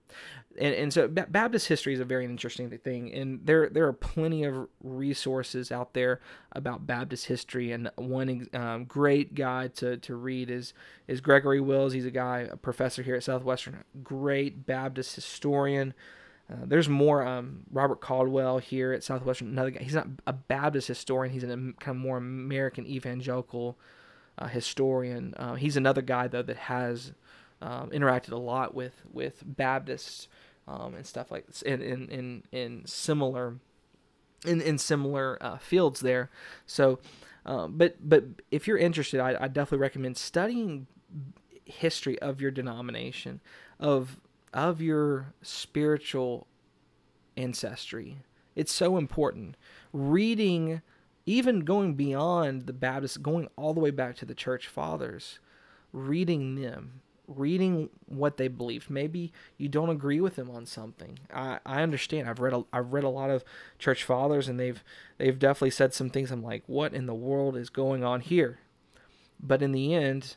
and, 0.59 0.75
and 0.75 0.93
so 0.93 1.07
Baptist 1.07 1.69
history 1.69 1.93
is 1.93 2.01
a 2.01 2.05
very 2.05 2.25
interesting 2.25 2.71
thing. 2.71 3.13
And 3.13 3.41
there, 3.45 3.69
there 3.69 3.87
are 3.87 3.93
plenty 3.93 4.45
of 4.45 4.69
resources 4.83 5.71
out 5.71 5.93
there 5.93 6.21
about 6.53 6.87
Baptist 6.87 7.27
history. 7.27 7.73
And 7.73 7.91
one 7.97 8.49
um, 8.55 8.87
great 8.87 9.35
guy 9.35 9.69
to, 9.77 9.99
to 9.99 10.15
read 10.17 10.51
is, 10.51 10.73
is 11.07 11.21
Gregory 11.21 11.61
Wills. 11.61 11.93
He's 11.93 12.07
a 12.07 12.11
guy, 12.11 12.49
a 12.51 12.57
professor 12.57 13.03
here 13.03 13.15
at 13.15 13.23
Southwestern, 13.23 13.85
great 14.03 14.65
Baptist 14.65 15.15
historian. 15.15 15.93
Uh, 16.51 16.65
there's 16.65 16.89
more 16.89 17.23
um, 17.25 17.65
Robert 17.71 18.01
Caldwell 18.01 18.59
here 18.59 18.93
at 18.93 19.05
Southwestern. 19.05 19.49
Another 19.49 19.71
guy. 19.71 19.83
He's 19.83 19.95
not 19.95 20.09
a 20.27 20.33
Baptist 20.33 20.89
historian. 20.89 21.33
He's 21.33 21.45
a 21.45 21.49
kind 21.49 21.75
of 21.87 21.97
more 21.97 22.17
American 22.17 22.87
evangelical 22.87 23.79
uh, 24.41 24.49
historian. 24.49 25.35
Uh, 25.37 25.55
he's 25.55 25.77
another 25.77 26.03
guy 26.03 26.27
though 26.29 26.43
that 26.43 26.57
has 26.57 27.13
um, 27.61 27.91
interacted 27.91 28.33
a 28.33 28.37
lot 28.37 28.75
with 28.75 29.03
with 29.13 29.43
Baptists 29.45 30.29
um, 30.67 30.95
and 30.95 31.07
stuff 31.07 31.31
like 31.31 31.47
this 31.47 31.63
in 31.63 31.83
in 31.83 32.09
in, 32.09 32.43
in 32.53 32.87
similar 32.87 33.57
in 34.47 34.61
in 34.61 34.79
similar 34.79 35.39
uh, 35.41 35.59
fields 35.59 36.01
there. 36.01 36.31
So, 36.67 37.01
um, 37.45 37.77
but 37.77 37.97
but 38.01 38.25
if 38.51 38.67
you're 38.67 38.79
interested, 38.79 39.21
I, 39.21 39.37
I 39.41 39.49
definitely 39.49 39.79
recommend 39.79 40.17
studying 40.17 40.87
history 41.65 42.19
of 42.21 42.41
your 42.41 42.51
denomination 42.51 43.41
of 43.79 44.19
of 44.53 44.81
your 44.81 45.35
spiritual 45.43 46.47
ancestry. 47.37 48.19
It's 48.57 48.73
so 48.73 48.97
important. 48.97 49.57
Reading 49.93 50.83
even 51.31 51.61
going 51.61 51.95
beyond 51.95 52.67
the 52.67 52.73
Baptists, 52.73 53.17
going 53.17 53.49
all 53.57 53.73
the 53.73 53.81
way 53.81 53.91
back 53.91 54.17
to 54.17 54.25
the 54.25 54.35
church 54.35 54.67
fathers, 54.67 55.39
reading 55.93 56.61
them, 56.61 57.03
reading 57.29 57.89
what 58.07 58.37
they 58.37 58.49
believed. 58.49 58.91
Maybe 58.91 59.33
you 59.57 59.69
don't 59.69 59.91
agree 59.91 60.21
with 60.21 60.35
them 60.35 60.51
on 60.51 60.67
something. 60.67 61.21
I, 61.33 61.61
I 61.65 61.83
understand. 61.83 62.29
I've 62.29 62.41
read 62.41 62.53
a, 62.53 62.65
I've 62.73 62.93
read 62.93 63.05
a 63.05 63.09
lot 63.09 63.31
of 63.31 63.45
church 63.79 64.03
fathers, 64.03 64.49
and 64.49 64.59
they've 64.59 64.83
they've 65.19 65.39
definitely 65.39 65.71
said 65.71 65.95
some 65.95 66.11
things. 66.11 66.33
I'm 66.33 66.43
like, 66.43 66.65
what 66.67 66.93
in 66.93 67.07
the 67.07 67.15
world 67.15 67.57
is 67.57 67.71
going 67.71 68.03
on 68.03 68.23
here? 68.23 68.59
But 69.41 69.63
in 69.63 69.71
the 69.71 69.95
end, 69.95 70.37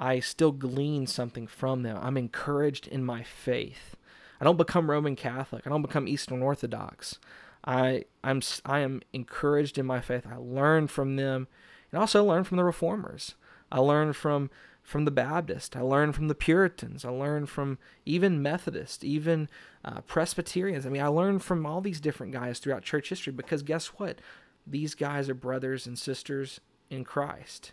I 0.00 0.18
still 0.18 0.50
glean 0.50 1.06
something 1.06 1.46
from 1.46 1.84
them. 1.84 1.96
I'm 2.02 2.16
encouraged 2.16 2.88
in 2.88 3.04
my 3.04 3.22
faith. 3.22 3.94
I 4.40 4.44
don't 4.44 4.56
become 4.56 4.90
Roman 4.90 5.14
Catholic. 5.14 5.64
I 5.64 5.70
don't 5.70 5.82
become 5.82 6.08
Eastern 6.08 6.42
Orthodox. 6.42 7.20
I 7.66 8.04
I'm 8.22 8.42
I 8.64 8.80
am 8.80 9.02
encouraged 9.12 9.78
in 9.78 9.86
my 9.86 10.00
faith. 10.00 10.26
I 10.30 10.36
learn 10.36 10.86
from 10.88 11.16
them, 11.16 11.48
and 11.90 12.00
also 12.00 12.24
learn 12.24 12.44
from 12.44 12.56
the 12.56 12.64
reformers. 12.64 13.34
I 13.72 13.78
learn 13.80 14.12
from 14.12 14.50
from 14.82 15.06
the 15.06 15.10
Baptist. 15.10 15.76
I 15.76 15.80
learn 15.80 16.12
from 16.12 16.28
the 16.28 16.34
Puritans. 16.34 17.04
I 17.04 17.08
learn 17.08 17.46
from 17.46 17.78
even 18.04 18.42
Methodists, 18.42 19.02
even 19.02 19.48
uh, 19.82 20.02
Presbyterians. 20.02 20.84
I 20.84 20.90
mean, 20.90 21.02
I 21.02 21.06
learned 21.06 21.42
from 21.42 21.64
all 21.64 21.80
these 21.80 22.00
different 22.00 22.32
guys 22.34 22.58
throughout 22.58 22.82
church 22.82 23.08
history 23.08 23.32
because 23.32 23.62
guess 23.62 23.86
what? 23.86 24.18
These 24.66 24.94
guys 24.94 25.30
are 25.30 25.34
brothers 25.34 25.86
and 25.86 25.98
sisters 25.98 26.60
in 26.90 27.04
Christ, 27.04 27.72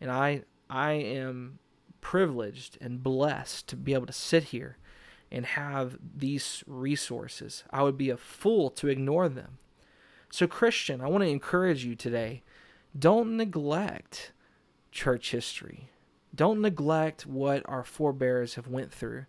and 0.00 0.10
I 0.10 0.44
I 0.70 0.92
am 0.92 1.58
privileged 2.00 2.78
and 2.80 3.02
blessed 3.02 3.68
to 3.68 3.76
be 3.76 3.94
able 3.94 4.06
to 4.06 4.12
sit 4.12 4.44
here 4.44 4.76
and 5.32 5.46
have 5.46 5.98
these 6.14 6.62
resources. 6.66 7.64
I 7.70 7.82
would 7.82 7.96
be 7.96 8.10
a 8.10 8.16
fool 8.16 8.70
to 8.70 8.88
ignore 8.88 9.28
them. 9.28 9.58
So, 10.30 10.46
Christian, 10.46 11.00
I 11.00 11.08
want 11.08 11.24
to 11.24 11.28
encourage 11.28 11.84
you 11.84 11.96
today 11.96 12.42
don't 12.96 13.36
neglect 13.36 14.32
church 14.90 15.30
history. 15.30 15.88
Don't 16.34 16.60
neglect 16.60 17.26
what 17.26 17.62
our 17.66 17.82
forebears 17.82 18.54
have 18.54 18.68
went 18.68 18.92
through. 18.92 19.24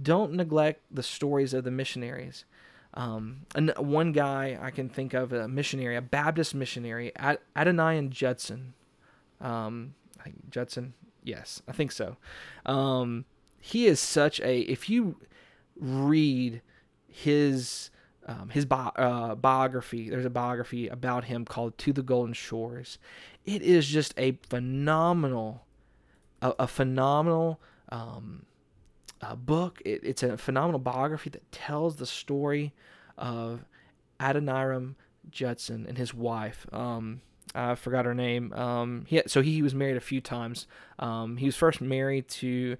Don't 0.00 0.32
neglect 0.32 0.82
the 0.90 1.02
stories 1.02 1.54
of 1.54 1.64
the 1.64 1.70
missionaries. 1.70 2.44
Um, 2.94 3.46
and 3.54 3.72
one 3.78 4.12
guy 4.12 4.58
I 4.60 4.70
can 4.70 4.88
think 4.90 5.14
of, 5.14 5.32
a 5.32 5.48
missionary, 5.48 5.96
a 5.96 6.02
Baptist 6.02 6.54
missionary, 6.54 7.12
Ad- 7.16 7.38
Adoniram 7.56 8.10
Judson. 8.10 8.74
Um, 9.40 9.94
Judson, 10.50 10.92
yes, 11.24 11.62
I 11.66 11.72
think 11.72 11.92
so. 11.92 12.16
Um, 12.66 13.24
he 13.64 13.86
is 13.86 14.00
such 14.00 14.40
a 14.40 14.60
if 14.62 14.90
you 14.90 15.14
read 15.76 16.60
his 17.06 17.90
um, 18.26 18.48
his 18.48 18.66
bi- 18.66 18.90
uh, 18.96 19.36
biography 19.36 20.10
there's 20.10 20.24
a 20.24 20.30
biography 20.30 20.88
about 20.88 21.24
him 21.24 21.44
called 21.44 21.78
to 21.78 21.92
the 21.92 22.02
golden 22.02 22.34
shores 22.34 22.98
it 23.46 23.62
is 23.62 23.86
just 23.86 24.14
a 24.16 24.32
phenomenal 24.48 25.64
a, 26.42 26.52
a 26.58 26.66
phenomenal 26.66 27.60
um, 27.90 28.44
uh, 29.20 29.36
book 29.36 29.80
it, 29.84 30.00
it's 30.02 30.24
a 30.24 30.36
phenomenal 30.36 30.80
biography 30.80 31.30
that 31.30 31.50
tells 31.52 31.96
the 31.96 32.06
story 32.06 32.72
of 33.16 33.64
adoniram 34.18 34.96
judson 35.30 35.86
and 35.88 35.98
his 35.98 36.12
wife 36.12 36.66
um, 36.72 37.20
I 37.54 37.74
forgot 37.74 38.06
her 38.06 38.14
name. 38.14 38.50
Um, 38.54 39.04
he, 39.06 39.20
so 39.26 39.42
he 39.42 39.60
was 39.60 39.74
married 39.74 39.98
a 39.98 40.00
few 40.00 40.22
times. 40.22 40.66
Um, 40.98 41.36
he 41.36 41.44
was 41.44 41.54
first 41.54 41.82
married 41.82 42.28
to 42.28 42.78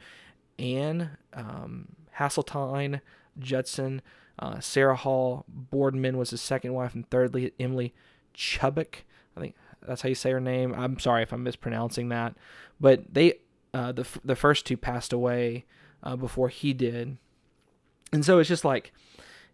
Anne 0.62 1.10
um, 1.34 1.88
Hasseltine 2.18 3.00
Judson. 3.38 4.00
Uh, 4.38 4.60
Sarah 4.60 4.96
Hall 4.96 5.44
Boardman 5.48 6.16
was 6.16 6.30
his 6.30 6.40
second 6.40 6.72
wife, 6.72 6.94
and 6.94 7.08
thirdly, 7.10 7.52
Emily 7.60 7.92
Chubbuck. 8.34 9.02
I 9.36 9.40
think 9.40 9.54
that's 9.86 10.02
how 10.02 10.08
you 10.08 10.14
say 10.14 10.30
her 10.30 10.40
name. 10.40 10.74
I'm 10.74 10.98
sorry 10.98 11.22
if 11.22 11.32
I'm 11.32 11.42
mispronouncing 11.42 12.08
that, 12.08 12.34
but 12.80 13.12
they 13.12 13.34
uh, 13.74 13.92
the 13.92 14.06
the 14.24 14.36
first 14.36 14.64
two 14.64 14.76
passed 14.76 15.12
away 15.12 15.64
uh, 16.02 16.16
before 16.16 16.48
he 16.48 16.72
did, 16.72 17.18
and 18.12 18.24
so 18.24 18.38
it's 18.38 18.48
just 18.48 18.64
like 18.64 18.92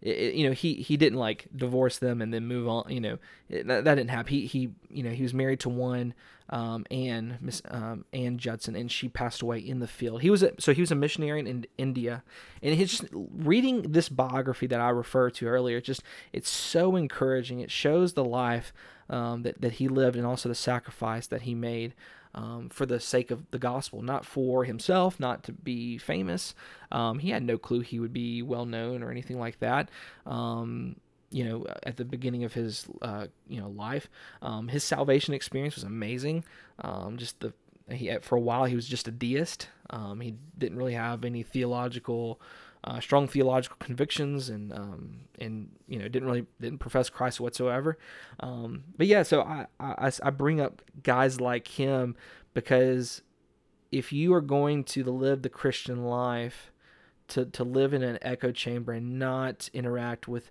it, 0.00 0.34
you 0.34 0.46
know 0.46 0.52
he 0.52 0.74
he 0.74 0.96
didn't 0.96 1.18
like 1.18 1.48
divorce 1.54 1.98
them 1.98 2.22
and 2.22 2.32
then 2.32 2.46
move 2.46 2.68
on 2.68 2.84
you 2.88 3.00
know 3.00 3.18
it, 3.48 3.66
that, 3.66 3.84
that 3.84 3.94
didn't 3.96 4.10
happen. 4.10 4.32
He 4.32 4.46
he 4.46 4.70
you 4.90 5.02
know 5.02 5.10
he 5.10 5.22
was 5.22 5.34
married 5.34 5.60
to 5.60 5.68
one 5.68 6.14
um, 6.50 6.86
Anne 6.90 7.38
Miss 7.40 7.60
um, 7.68 8.04
Anne 8.12 8.38
Judson 8.38 8.74
and 8.74 8.90
she 8.90 9.08
passed 9.08 9.42
away 9.42 9.58
in 9.58 9.80
the 9.80 9.86
field. 9.86 10.22
He 10.22 10.30
was 10.30 10.42
a, 10.42 10.52
so 10.58 10.72
he 10.72 10.80
was 10.80 10.90
a 10.90 10.94
missionary 10.94 11.40
in 11.40 11.66
India. 11.76 12.22
And 12.62 12.74
he's 12.74 12.90
just 12.90 13.04
reading 13.12 13.82
this 13.82 14.08
biography 14.08 14.66
that 14.68 14.80
I 14.80 14.88
referred 14.88 15.34
to 15.34 15.46
earlier 15.46 15.80
just 15.80 16.02
it's 16.32 16.48
so 16.48 16.96
encouraging. 16.96 17.60
It 17.60 17.70
shows 17.70 18.14
the 18.14 18.24
life 18.24 18.72
um, 19.10 19.42
that 19.42 19.60
that 19.60 19.74
he 19.74 19.88
lived 19.88 20.16
and 20.16 20.26
also 20.26 20.48
the 20.48 20.54
sacrifice 20.54 21.26
that 21.26 21.42
he 21.42 21.54
made 21.54 21.94
um, 22.38 22.68
for 22.68 22.86
the 22.86 23.00
sake 23.00 23.32
of 23.32 23.50
the 23.50 23.58
gospel, 23.58 24.00
not 24.00 24.24
for 24.24 24.64
himself, 24.64 25.18
not 25.18 25.42
to 25.42 25.52
be 25.52 25.98
famous. 25.98 26.54
Um, 26.92 27.18
he 27.18 27.30
had 27.30 27.42
no 27.42 27.58
clue 27.58 27.80
he 27.80 27.98
would 27.98 28.12
be 28.12 28.42
well 28.42 28.64
known 28.64 29.02
or 29.02 29.10
anything 29.10 29.40
like 29.40 29.58
that. 29.58 29.90
Um, 30.24 30.96
you 31.30 31.44
know, 31.44 31.66
at 31.82 31.96
the 31.96 32.04
beginning 32.04 32.44
of 32.44 32.54
his 32.54 32.86
uh, 33.02 33.26
you 33.48 33.60
know 33.60 33.68
life, 33.68 34.08
um, 34.40 34.68
his 34.68 34.84
salvation 34.84 35.34
experience 35.34 35.74
was 35.74 35.84
amazing. 35.84 36.44
Um, 36.78 37.16
just 37.16 37.40
the 37.40 37.52
he 37.90 38.16
for 38.22 38.36
a 38.36 38.40
while 38.40 38.66
he 38.66 38.76
was 38.76 38.86
just 38.86 39.08
a 39.08 39.10
deist. 39.10 39.68
Um, 39.90 40.20
he 40.20 40.36
didn't 40.56 40.78
really 40.78 40.94
have 40.94 41.24
any 41.24 41.42
theological 41.42 42.40
uh, 42.84 43.00
strong 43.00 43.26
theological 43.26 43.76
convictions 43.80 44.48
and 44.48 44.72
um, 44.72 45.20
and 45.38 45.70
you 45.86 45.98
know 45.98 46.08
didn't 46.08 46.28
really 46.28 46.46
didn't 46.60 46.78
profess 46.78 47.10
Christ 47.10 47.40
whatsoever. 47.40 47.98
Um, 48.40 48.84
but 48.96 49.06
yeah, 49.06 49.22
so 49.22 49.42
I, 49.42 49.66
I 49.80 50.10
I 50.22 50.30
bring 50.30 50.60
up 50.60 50.82
guys 51.02 51.40
like 51.40 51.68
him 51.68 52.16
because 52.54 53.22
if 53.90 54.12
you 54.12 54.32
are 54.34 54.40
going 54.40 54.84
to 54.84 55.04
live 55.04 55.42
the 55.42 55.48
Christian 55.48 56.04
life, 56.04 56.70
to 57.28 57.44
to 57.46 57.64
live 57.64 57.92
in 57.92 58.02
an 58.02 58.18
echo 58.22 58.50
chamber 58.50 58.92
and 58.92 59.18
not 59.18 59.68
interact 59.72 60.26
with 60.26 60.50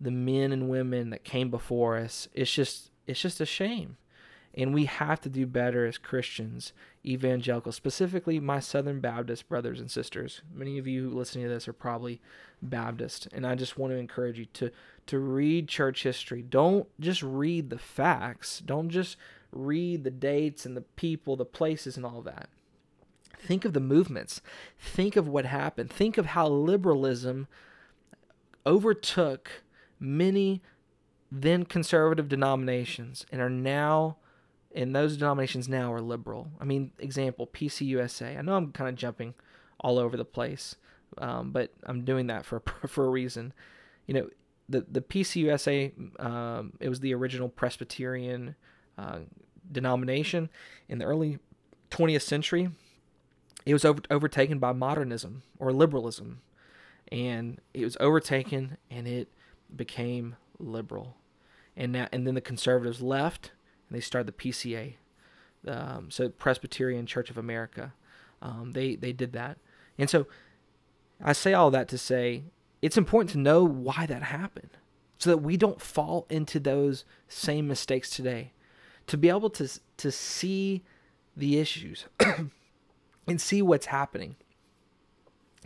the 0.00 0.10
men 0.10 0.52
and 0.52 0.68
women 0.68 1.10
that 1.10 1.24
came 1.24 1.50
before 1.50 1.96
us, 1.96 2.28
it's 2.34 2.52
just 2.52 2.90
it's 3.06 3.20
just 3.20 3.40
a 3.40 3.46
shame. 3.46 3.96
And 4.58 4.74
we 4.74 4.86
have 4.86 5.20
to 5.20 5.28
do 5.28 5.46
better 5.46 5.86
as 5.86 5.98
Christians, 5.98 6.72
evangelicals, 7.06 7.76
specifically 7.76 8.40
my 8.40 8.58
Southern 8.58 8.98
Baptist 8.98 9.48
brothers 9.48 9.78
and 9.78 9.88
sisters. 9.88 10.42
Many 10.52 10.78
of 10.78 10.86
you 10.88 11.10
listening 11.10 11.44
to 11.44 11.48
this 11.48 11.68
are 11.68 11.72
probably 11.72 12.20
Baptist, 12.60 13.28
and 13.32 13.46
I 13.46 13.54
just 13.54 13.78
want 13.78 13.92
to 13.92 13.98
encourage 13.98 14.36
you 14.36 14.46
to 14.46 14.72
to 15.06 15.18
read 15.20 15.68
church 15.68 16.02
history. 16.02 16.42
Don't 16.42 16.88
just 16.98 17.22
read 17.22 17.70
the 17.70 17.78
facts. 17.78 18.58
Don't 18.58 18.90
just 18.90 19.16
read 19.52 20.02
the 20.02 20.10
dates 20.10 20.66
and 20.66 20.76
the 20.76 20.82
people, 20.82 21.36
the 21.36 21.44
places 21.44 21.96
and 21.96 22.04
all 22.04 22.20
that. 22.22 22.48
Think 23.38 23.64
of 23.64 23.74
the 23.74 23.80
movements. 23.80 24.42
Think 24.76 25.14
of 25.14 25.28
what 25.28 25.44
happened. 25.44 25.90
Think 25.90 26.18
of 26.18 26.26
how 26.26 26.48
liberalism 26.48 27.46
overtook 28.66 29.62
many 30.00 30.62
then 31.30 31.64
conservative 31.64 32.28
denominations 32.28 33.24
and 33.30 33.40
are 33.40 33.48
now 33.48 34.16
and 34.74 34.94
those 34.94 35.16
denominations 35.16 35.68
now 35.68 35.92
are 35.92 36.00
liberal. 36.00 36.48
I 36.60 36.64
mean, 36.64 36.92
example 36.98 37.46
PCUSA. 37.46 38.38
I 38.38 38.42
know 38.42 38.54
I'm 38.54 38.72
kind 38.72 38.88
of 38.88 38.96
jumping 38.96 39.34
all 39.80 39.98
over 39.98 40.16
the 40.16 40.24
place, 40.24 40.76
um, 41.18 41.52
but 41.52 41.72
I'm 41.84 42.04
doing 42.04 42.26
that 42.26 42.44
for 42.44 42.60
for 42.86 43.06
a 43.06 43.08
reason. 43.08 43.52
You 44.06 44.14
know, 44.14 44.28
the 44.68 44.84
the 44.90 45.00
PCUSA 45.00 46.24
um, 46.24 46.72
it 46.80 46.88
was 46.88 47.00
the 47.00 47.14
original 47.14 47.48
Presbyterian 47.48 48.56
uh, 48.96 49.20
denomination 49.70 50.50
in 50.88 50.98
the 50.98 51.04
early 51.04 51.38
20th 51.90 52.22
century. 52.22 52.70
It 53.64 53.72
was 53.72 53.84
over, 53.84 54.00
overtaken 54.10 54.58
by 54.58 54.72
modernism 54.72 55.42
or 55.58 55.72
liberalism, 55.72 56.40
and 57.10 57.60
it 57.74 57.84
was 57.84 57.96
overtaken 58.00 58.76
and 58.90 59.06
it 59.06 59.28
became 59.74 60.36
liberal. 60.58 61.16
And 61.76 61.92
now 61.92 62.08
and 62.12 62.26
then 62.26 62.34
the 62.34 62.40
conservatives 62.40 63.00
left 63.00 63.52
and 63.88 63.96
they 63.96 64.00
started 64.00 64.26
the 64.26 64.50
PCA, 64.50 64.94
um, 65.66 66.10
so 66.10 66.28
Presbyterian 66.28 67.06
Church 67.06 67.30
of 67.30 67.38
America. 67.38 67.94
Um, 68.40 68.72
they 68.72 68.94
they 68.96 69.12
did 69.12 69.32
that, 69.32 69.58
and 69.98 70.08
so 70.08 70.26
I 71.22 71.32
say 71.32 71.54
all 71.54 71.70
that 71.70 71.88
to 71.88 71.98
say 71.98 72.44
it's 72.80 72.96
important 72.96 73.30
to 73.30 73.38
know 73.38 73.64
why 73.64 74.06
that 74.06 74.22
happened, 74.22 74.70
so 75.18 75.30
that 75.30 75.38
we 75.38 75.56
don't 75.56 75.80
fall 75.80 76.26
into 76.30 76.60
those 76.60 77.04
same 77.28 77.66
mistakes 77.66 78.10
today. 78.10 78.52
To 79.08 79.16
be 79.16 79.28
able 79.28 79.50
to 79.50 79.68
to 79.96 80.12
see 80.12 80.84
the 81.36 81.58
issues 81.58 82.06
and 83.26 83.40
see 83.40 83.62
what's 83.62 83.86
happening, 83.86 84.36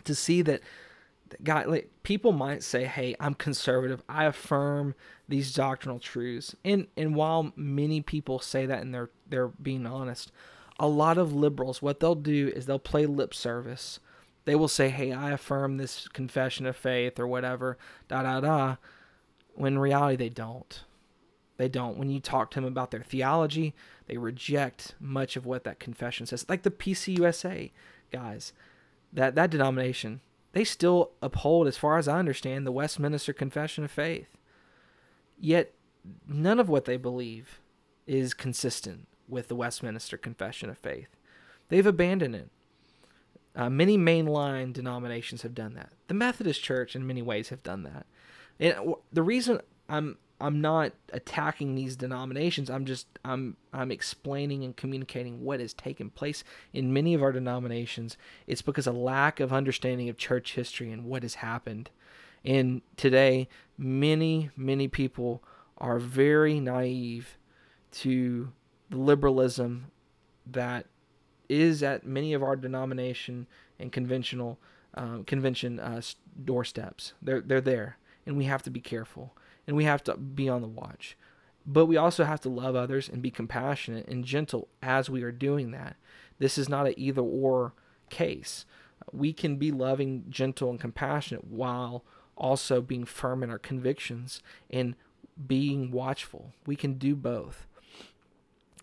to 0.03 0.15
see 0.15 0.41
that 0.43 0.61
God, 1.43 1.67
like 1.67 1.89
people 2.03 2.31
might 2.31 2.63
say, 2.63 2.85
"Hey, 2.85 3.15
I'm 3.19 3.33
conservative. 3.33 4.01
I 4.09 4.25
affirm 4.25 4.95
these 5.27 5.53
doctrinal 5.53 5.99
truths." 5.99 6.55
And 6.63 6.87
and 6.97 7.15
while 7.15 7.53
many 7.55 8.01
people 8.01 8.39
say 8.39 8.65
that 8.65 8.81
and 8.81 8.93
they're 8.93 9.09
they're 9.27 9.47
being 9.47 9.85
honest, 9.85 10.31
a 10.79 10.87
lot 10.87 11.17
of 11.17 11.33
liberals 11.33 11.81
what 11.81 11.99
they'll 11.99 12.15
do 12.15 12.51
is 12.55 12.65
they'll 12.65 12.79
play 12.79 13.05
lip 13.05 13.33
service. 13.33 13.99
They 14.45 14.55
will 14.55 14.67
say, 14.67 14.89
"Hey, 14.89 15.11
I 15.11 15.31
affirm 15.31 15.77
this 15.77 16.07
confession 16.09 16.65
of 16.65 16.75
faith 16.75 17.19
or 17.19 17.27
whatever." 17.27 17.77
Da 18.07 18.23
da 18.23 18.41
da. 18.41 18.75
When 19.55 19.73
in 19.73 19.79
reality 19.79 20.17
they 20.17 20.29
don't. 20.29 20.83
They 21.57 21.69
don't. 21.69 21.97
When 21.97 22.09
you 22.09 22.19
talk 22.19 22.51
to 22.51 22.59
them 22.59 22.65
about 22.65 22.91
their 22.91 23.03
theology, 23.03 23.75
they 24.07 24.17
reject 24.17 24.95
much 24.99 25.35
of 25.35 25.45
what 25.45 25.63
that 25.63 25.79
confession 25.79 26.25
says. 26.25 26.45
Like 26.49 26.63
the 26.63 26.71
PCUSA 26.71 27.71
guys, 28.11 28.53
that 29.11 29.35
that 29.35 29.51
denomination, 29.51 30.21
they 30.53 30.63
still 30.63 31.11
uphold, 31.21 31.67
as 31.67 31.77
far 31.77 31.97
as 31.97 32.07
I 32.07 32.19
understand, 32.19 32.65
the 32.65 32.71
Westminster 32.71 33.33
Confession 33.33 33.83
of 33.83 33.91
Faith. 33.91 34.37
Yet 35.39 35.73
none 36.27 36.59
of 36.59 36.69
what 36.69 36.85
they 36.85 36.97
believe 36.97 37.59
is 38.07 38.33
consistent 38.33 39.07
with 39.27 39.47
the 39.47 39.55
Westminster 39.55 40.17
Confession 40.17 40.69
of 40.69 40.77
Faith. 40.77 41.09
They've 41.69 41.85
abandoned 41.85 42.35
it. 42.35 42.49
Uh, 43.55 43.69
many 43.69 43.97
mainline 43.97 44.73
denominations 44.73 45.41
have 45.41 45.55
done 45.55 45.73
that. 45.73 45.91
The 46.07 46.13
Methodist 46.13 46.63
Church, 46.63 46.95
in 46.95 47.05
many 47.05 47.21
ways, 47.21 47.49
have 47.49 47.63
done 47.63 47.83
that. 47.83 48.05
And 48.59 48.95
the 49.11 49.23
reason 49.23 49.59
I'm 49.89 50.17
I'm 50.43 50.59
not 50.59 50.91
attacking 51.13 51.73
these 51.73 51.95
denominations. 51.95 52.69
I'm 52.69 52.83
just 52.83 53.07
I'm 53.23 53.55
I'm 53.71 53.91
explaining 53.91 54.65
and 54.65 54.75
communicating 54.75 55.41
what 55.41 55.61
has 55.61 55.73
taken 55.73 56.09
place 56.09 56.43
in 56.73 56.91
many 56.91 57.13
of 57.13 57.23
our 57.23 57.31
denominations. 57.31 58.17
It's 58.45 58.61
because 58.61 58.85
a 58.85 58.91
lack 58.91 59.39
of 59.39 59.53
understanding 59.53 60.09
of 60.09 60.17
church 60.17 60.55
history 60.55 60.91
and 60.91 61.05
what 61.05 61.23
has 61.23 61.35
happened. 61.35 61.91
And 62.43 62.81
today, 62.97 63.47
many 63.77 64.49
many 64.57 64.89
people 64.89 65.41
are 65.77 65.97
very 65.97 66.59
naive 66.59 67.37
to 67.91 68.51
the 68.89 68.97
liberalism 68.97 69.91
that 70.45 70.87
is 71.47 71.81
at 71.81 72.05
many 72.05 72.33
of 72.33 72.43
our 72.43 72.57
denomination 72.57 73.47
and 73.79 73.93
conventional 73.93 74.59
um, 74.95 75.23
convention 75.23 75.79
uh, 75.79 76.01
doorsteps. 76.43 77.13
They're 77.21 77.39
they're 77.39 77.61
there, 77.61 77.97
and 78.25 78.37
we 78.37 78.43
have 78.43 78.63
to 78.63 78.69
be 78.69 78.81
careful, 78.81 79.33
and 79.67 79.75
we 79.75 79.85
have 79.85 80.03
to 80.05 80.15
be 80.17 80.49
on 80.49 80.61
the 80.61 80.67
watch. 80.67 81.17
But 81.65 81.85
we 81.85 81.95
also 81.95 82.25
have 82.25 82.41
to 82.41 82.49
love 82.49 82.75
others 82.75 83.07
and 83.07 83.21
be 83.21 83.31
compassionate 83.31 84.07
and 84.07 84.25
gentle 84.25 84.67
as 84.81 85.09
we 85.09 85.23
are 85.23 85.31
doing 85.31 85.71
that. 85.71 85.95
This 86.39 86.57
is 86.57 86.67
not 86.67 86.87
an 86.87 86.93
either 86.97 87.21
or 87.21 87.73
case. 88.09 88.65
We 89.11 89.31
can 89.31 89.57
be 89.57 89.71
loving, 89.71 90.25
gentle, 90.29 90.69
and 90.69 90.79
compassionate 90.79 91.45
while 91.45 92.03
also 92.35 92.81
being 92.81 93.05
firm 93.05 93.43
in 93.43 93.49
our 93.49 93.59
convictions 93.59 94.41
and 94.69 94.95
being 95.47 95.91
watchful. 95.91 96.51
We 96.65 96.75
can 96.75 96.95
do 96.95 97.15
both. 97.15 97.65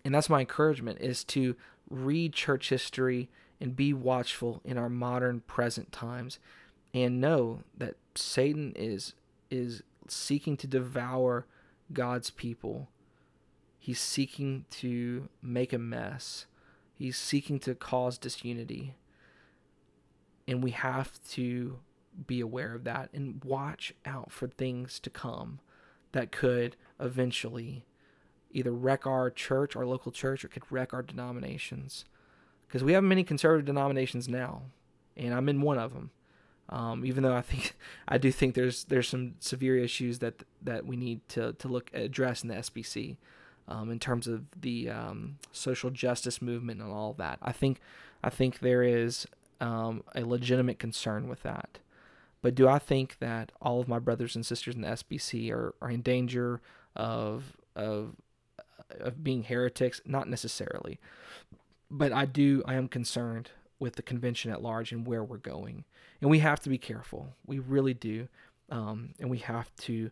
And 0.03 0.15
that's 0.15 0.29
my 0.29 0.39
encouragement 0.39 0.99
is 1.01 1.23
to 1.25 1.55
read 1.89 2.33
church 2.33 2.69
history 2.69 3.29
and 3.59 3.75
be 3.75 3.93
watchful 3.93 4.61
in 4.65 4.77
our 4.77 4.89
modern 4.89 5.41
present 5.41 5.91
times 5.91 6.39
and 6.93 7.21
know 7.21 7.59
that 7.77 7.95
Satan 8.15 8.73
is 8.75 9.13
is 9.49 9.83
seeking 10.07 10.57
to 10.57 10.67
devour 10.67 11.45
God's 11.93 12.29
people. 12.29 12.89
He's 13.79 13.99
seeking 13.99 14.65
to 14.71 15.29
make 15.41 15.73
a 15.73 15.77
mess. 15.77 16.45
He's 16.93 17.17
seeking 17.17 17.59
to 17.59 17.75
cause 17.75 18.17
disunity. 18.17 18.95
And 20.47 20.63
we 20.63 20.71
have 20.71 21.23
to 21.31 21.79
be 22.27 22.41
aware 22.41 22.75
of 22.75 22.83
that 22.83 23.09
and 23.13 23.43
watch 23.43 23.93
out 24.05 24.31
for 24.31 24.47
things 24.47 24.99
to 24.99 25.09
come 25.09 25.59
that 26.11 26.31
could 26.31 26.75
eventually 26.99 27.85
either 28.51 28.71
wreck 28.71 29.07
our 29.07 29.29
church, 29.29 29.75
our 29.75 29.85
local 29.85 30.11
church, 30.11 30.43
or 30.43 30.49
could 30.49 30.69
wreck 30.69 30.93
our 30.93 31.01
denominations. 31.01 32.05
Because 32.67 32.83
we 32.83 32.93
have 32.93 33.03
many 33.03 33.23
conservative 33.23 33.65
denominations 33.65 34.27
now, 34.27 34.63
and 35.15 35.33
I'm 35.33 35.49
in 35.49 35.61
one 35.61 35.77
of 35.77 35.93
them. 35.93 36.11
Um, 36.71 37.03
even 37.05 37.23
though 37.23 37.35
I 37.35 37.41
think 37.41 37.75
I 38.07 38.17
do 38.17 38.31
think 38.31 38.55
there's 38.55 38.85
there's 38.85 39.09
some 39.09 39.35
severe 39.39 39.77
issues 39.77 40.19
that 40.19 40.43
that 40.61 40.85
we 40.85 40.95
need 40.95 41.27
to 41.29 41.53
to 41.53 41.67
look 41.67 41.91
address 41.93 42.43
in 42.43 42.49
the 42.49 42.55
SBC, 42.55 43.17
um, 43.67 43.89
in 43.89 43.99
terms 43.99 44.27
of 44.27 44.45
the 44.59 44.89
um, 44.89 45.37
social 45.51 45.89
justice 45.89 46.41
movement 46.41 46.81
and 46.81 46.91
all 46.91 47.13
that. 47.13 47.39
I 47.41 47.51
think 47.51 47.79
I 48.23 48.29
think 48.29 48.59
there 48.59 48.83
is 48.83 49.27
um, 49.59 50.03
a 50.15 50.23
legitimate 50.23 50.79
concern 50.79 51.27
with 51.27 51.43
that. 51.43 51.79
But 52.41 52.55
do 52.55 52.67
I 52.67 52.79
think 52.79 53.17
that 53.19 53.51
all 53.61 53.79
of 53.79 53.87
my 53.87 53.99
brothers 53.99 54.35
and 54.35 54.45
sisters 54.45 54.75
in 54.75 54.81
the 54.81 54.87
SBC 54.87 55.51
are, 55.51 55.75
are 55.81 55.91
in 55.91 56.01
danger 56.01 56.61
of 56.95 57.57
of 57.75 58.15
of 58.99 59.23
being 59.23 59.43
heretics? 59.43 60.01
Not 60.05 60.27
necessarily, 60.27 60.99
but 61.89 62.11
I 62.11 62.25
do. 62.25 62.63
I 62.65 62.75
am 62.75 62.87
concerned 62.87 63.51
with 63.81 63.95
the 63.95 64.01
convention 64.01 64.51
at 64.51 64.61
large 64.61 64.91
and 64.91 65.05
where 65.05 65.23
we're 65.23 65.37
going, 65.37 65.83
and 66.21 66.29
we 66.29 66.39
have 66.39 66.59
to 66.61 66.69
be 66.69 66.77
careful. 66.77 67.35
We 67.45 67.59
really 67.59 67.93
do, 67.93 68.27
um, 68.69 69.13
and 69.19 69.29
we 69.29 69.39
have 69.39 69.75
to 69.77 70.11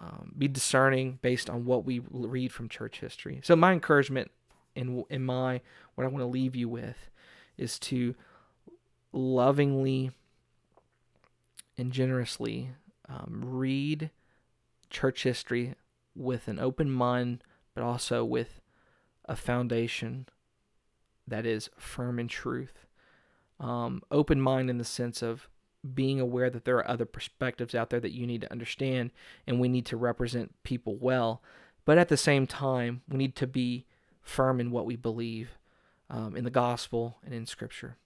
um, 0.00 0.32
be 0.38 0.48
discerning 0.48 1.18
based 1.20 1.50
on 1.50 1.64
what 1.64 1.84
we 1.84 2.00
read 2.10 2.52
from 2.52 2.68
church 2.68 3.00
history. 3.00 3.40
So 3.42 3.56
my 3.56 3.72
encouragement 3.72 4.30
in 4.74 5.04
in 5.10 5.24
my 5.24 5.60
what 5.94 6.04
I 6.04 6.06
want 6.06 6.22
to 6.22 6.26
leave 6.26 6.56
you 6.56 6.68
with 6.68 7.10
is 7.58 7.78
to 7.80 8.14
lovingly 9.12 10.12
and 11.76 11.92
generously 11.92 12.70
um, 13.08 13.42
read 13.44 14.10
church 14.88 15.24
history 15.24 15.74
with 16.14 16.48
an 16.48 16.58
open 16.58 16.90
mind 16.90 17.42
but 17.74 17.82
also 17.82 18.24
with 18.24 18.60
a 19.26 19.36
foundation 19.36 20.26
that 21.26 21.46
is 21.46 21.70
firm 21.78 22.18
in 22.18 22.28
truth. 22.28 22.86
Um, 23.60 24.02
open 24.10 24.40
mind 24.40 24.70
in 24.70 24.78
the 24.78 24.84
sense 24.84 25.22
of 25.22 25.48
being 25.94 26.20
aware 26.20 26.50
that 26.50 26.64
there 26.64 26.76
are 26.76 26.90
other 26.90 27.04
perspectives 27.04 27.74
out 27.74 27.90
there 27.90 28.00
that 28.00 28.12
you 28.12 28.26
need 28.26 28.40
to 28.42 28.50
understand, 28.50 29.10
and 29.46 29.60
we 29.60 29.68
need 29.68 29.86
to 29.86 29.96
represent 29.96 30.54
people 30.62 30.96
well. 30.96 31.42
But 31.84 31.98
at 31.98 32.08
the 32.08 32.16
same 32.16 32.46
time, 32.46 33.02
we 33.08 33.16
need 33.16 33.36
to 33.36 33.46
be 33.46 33.86
firm 34.22 34.60
in 34.60 34.70
what 34.70 34.86
we 34.86 34.96
believe 34.96 35.58
um, 36.08 36.36
in 36.36 36.44
the 36.44 36.50
gospel 36.50 37.18
and 37.24 37.34
in 37.34 37.46
Scripture. 37.46 37.96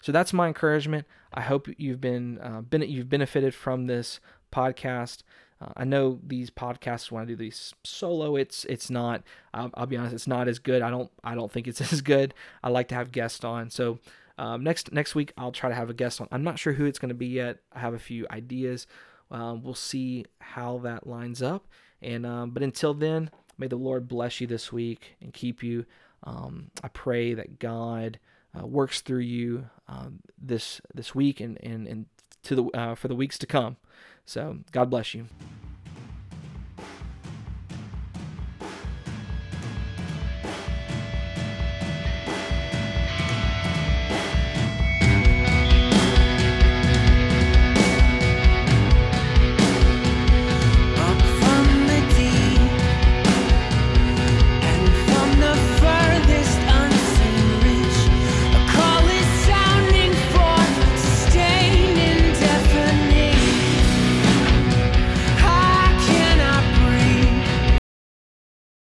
So 0.00 0.12
that's 0.12 0.32
my 0.32 0.48
encouragement. 0.48 1.06
I 1.32 1.42
hope 1.42 1.68
you've 1.76 2.00
been, 2.00 2.38
uh, 2.40 2.62
been 2.62 2.82
you've 2.82 3.08
benefited 3.08 3.54
from 3.54 3.86
this 3.86 4.20
podcast. 4.52 5.22
Uh, 5.60 5.72
I 5.76 5.84
know 5.84 6.20
these 6.26 6.50
podcasts 6.50 7.10
when 7.10 7.22
I 7.22 7.26
do 7.26 7.36
these 7.36 7.74
solo, 7.84 8.36
it's 8.36 8.64
it's 8.64 8.90
not. 8.90 9.22
I'll, 9.52 9.70
I'll, 9.74 9.86
be 9.86 9.96
honest, 9.96 10.14
it's 10.14 10.26
not 10.26 10.48
as 10.48 10.58
good. 10.58 10.82
I 10.82 10.90
don't 10.90 11.10
I 11.22 11.34
don't 11.34 11.50
think 11.50 11.66
it's 11.66 11.80
as 11.92 12.00
good. 12.00 12.34
I 12.62 12.70
like 12.70 12.88
to 12.88 12.94
have 12.94 13.12
guests 13.12 13.44
on. 13.44 13.70
So 13.70 13.98
um, 14.38 14.62
next 14.62 14.92
next 14.92 15.14
week 15.14 15.32
I'll 15.36 15.52
try 15.52 15.68
to 15.68 15.74
have 15.74 15.90
a 15.90 15.94
guest 15.94 16.20
on. 16.20 16.28
I'm 16.30 16.44
not 16.44 16.58
sure 16.58 16.72
who 16.72 16.86
it's 16.86 16.98
going 16.98 17.10
to 17.10 17.14
be 17.14 17.26
yet. 17.26 17.58
I 17.72 17.80
have 17.80 17.94
a 17.94 17.98
few 17.98 18.26
ideas. 18.30 18.86
Um, 19.30 19.62
we'll 19.62 19.74
see 19.74 20.24
how 20.40 20.78
that 20.78 21.06
lines 21.06 21.42
up. 21.42 21.66
And 22.00 22.24
um, 22.24 22.50
but 22.50 22.62
until 22.62 22.94
then, 22.94 23.30
may 23.58 23.66
the 23.66 23.76
Lord 23.76 24.08
bless 24.08 24.40
you 24.40 24.46
this 24.46 24.72
week 24.72 25.16
and 25.20 25.32
keep 25.32 25.62
you. 25.62 25.84
Um, 26.24 26.70
I 26.82 26.88
pray 26.88 27.34
that 27.34 27.58
God 27.58 28.18
uh, 28.58 28.66
works 28.66 29.00
through 29.00 29.20
you 29.20 29.68
um, 29.88 30.20
this 30.40 30.80
this 30.94 31.14
week 31.14 31.40
and 31.40 31.58
and 31.62 31.86
and 31.86 32.06
to 32.44 32.54
the 32.54 32.64
uh, 32.74 32.94
for 32.94 33.08
the 33.08 33.16
weeks 33.16 33.38
to 33.38 33.46
come. 33.46 33.76
So 34.24 34.58
God 34.72 34.90
bless 34.90 35.14
you. 35.14 35.26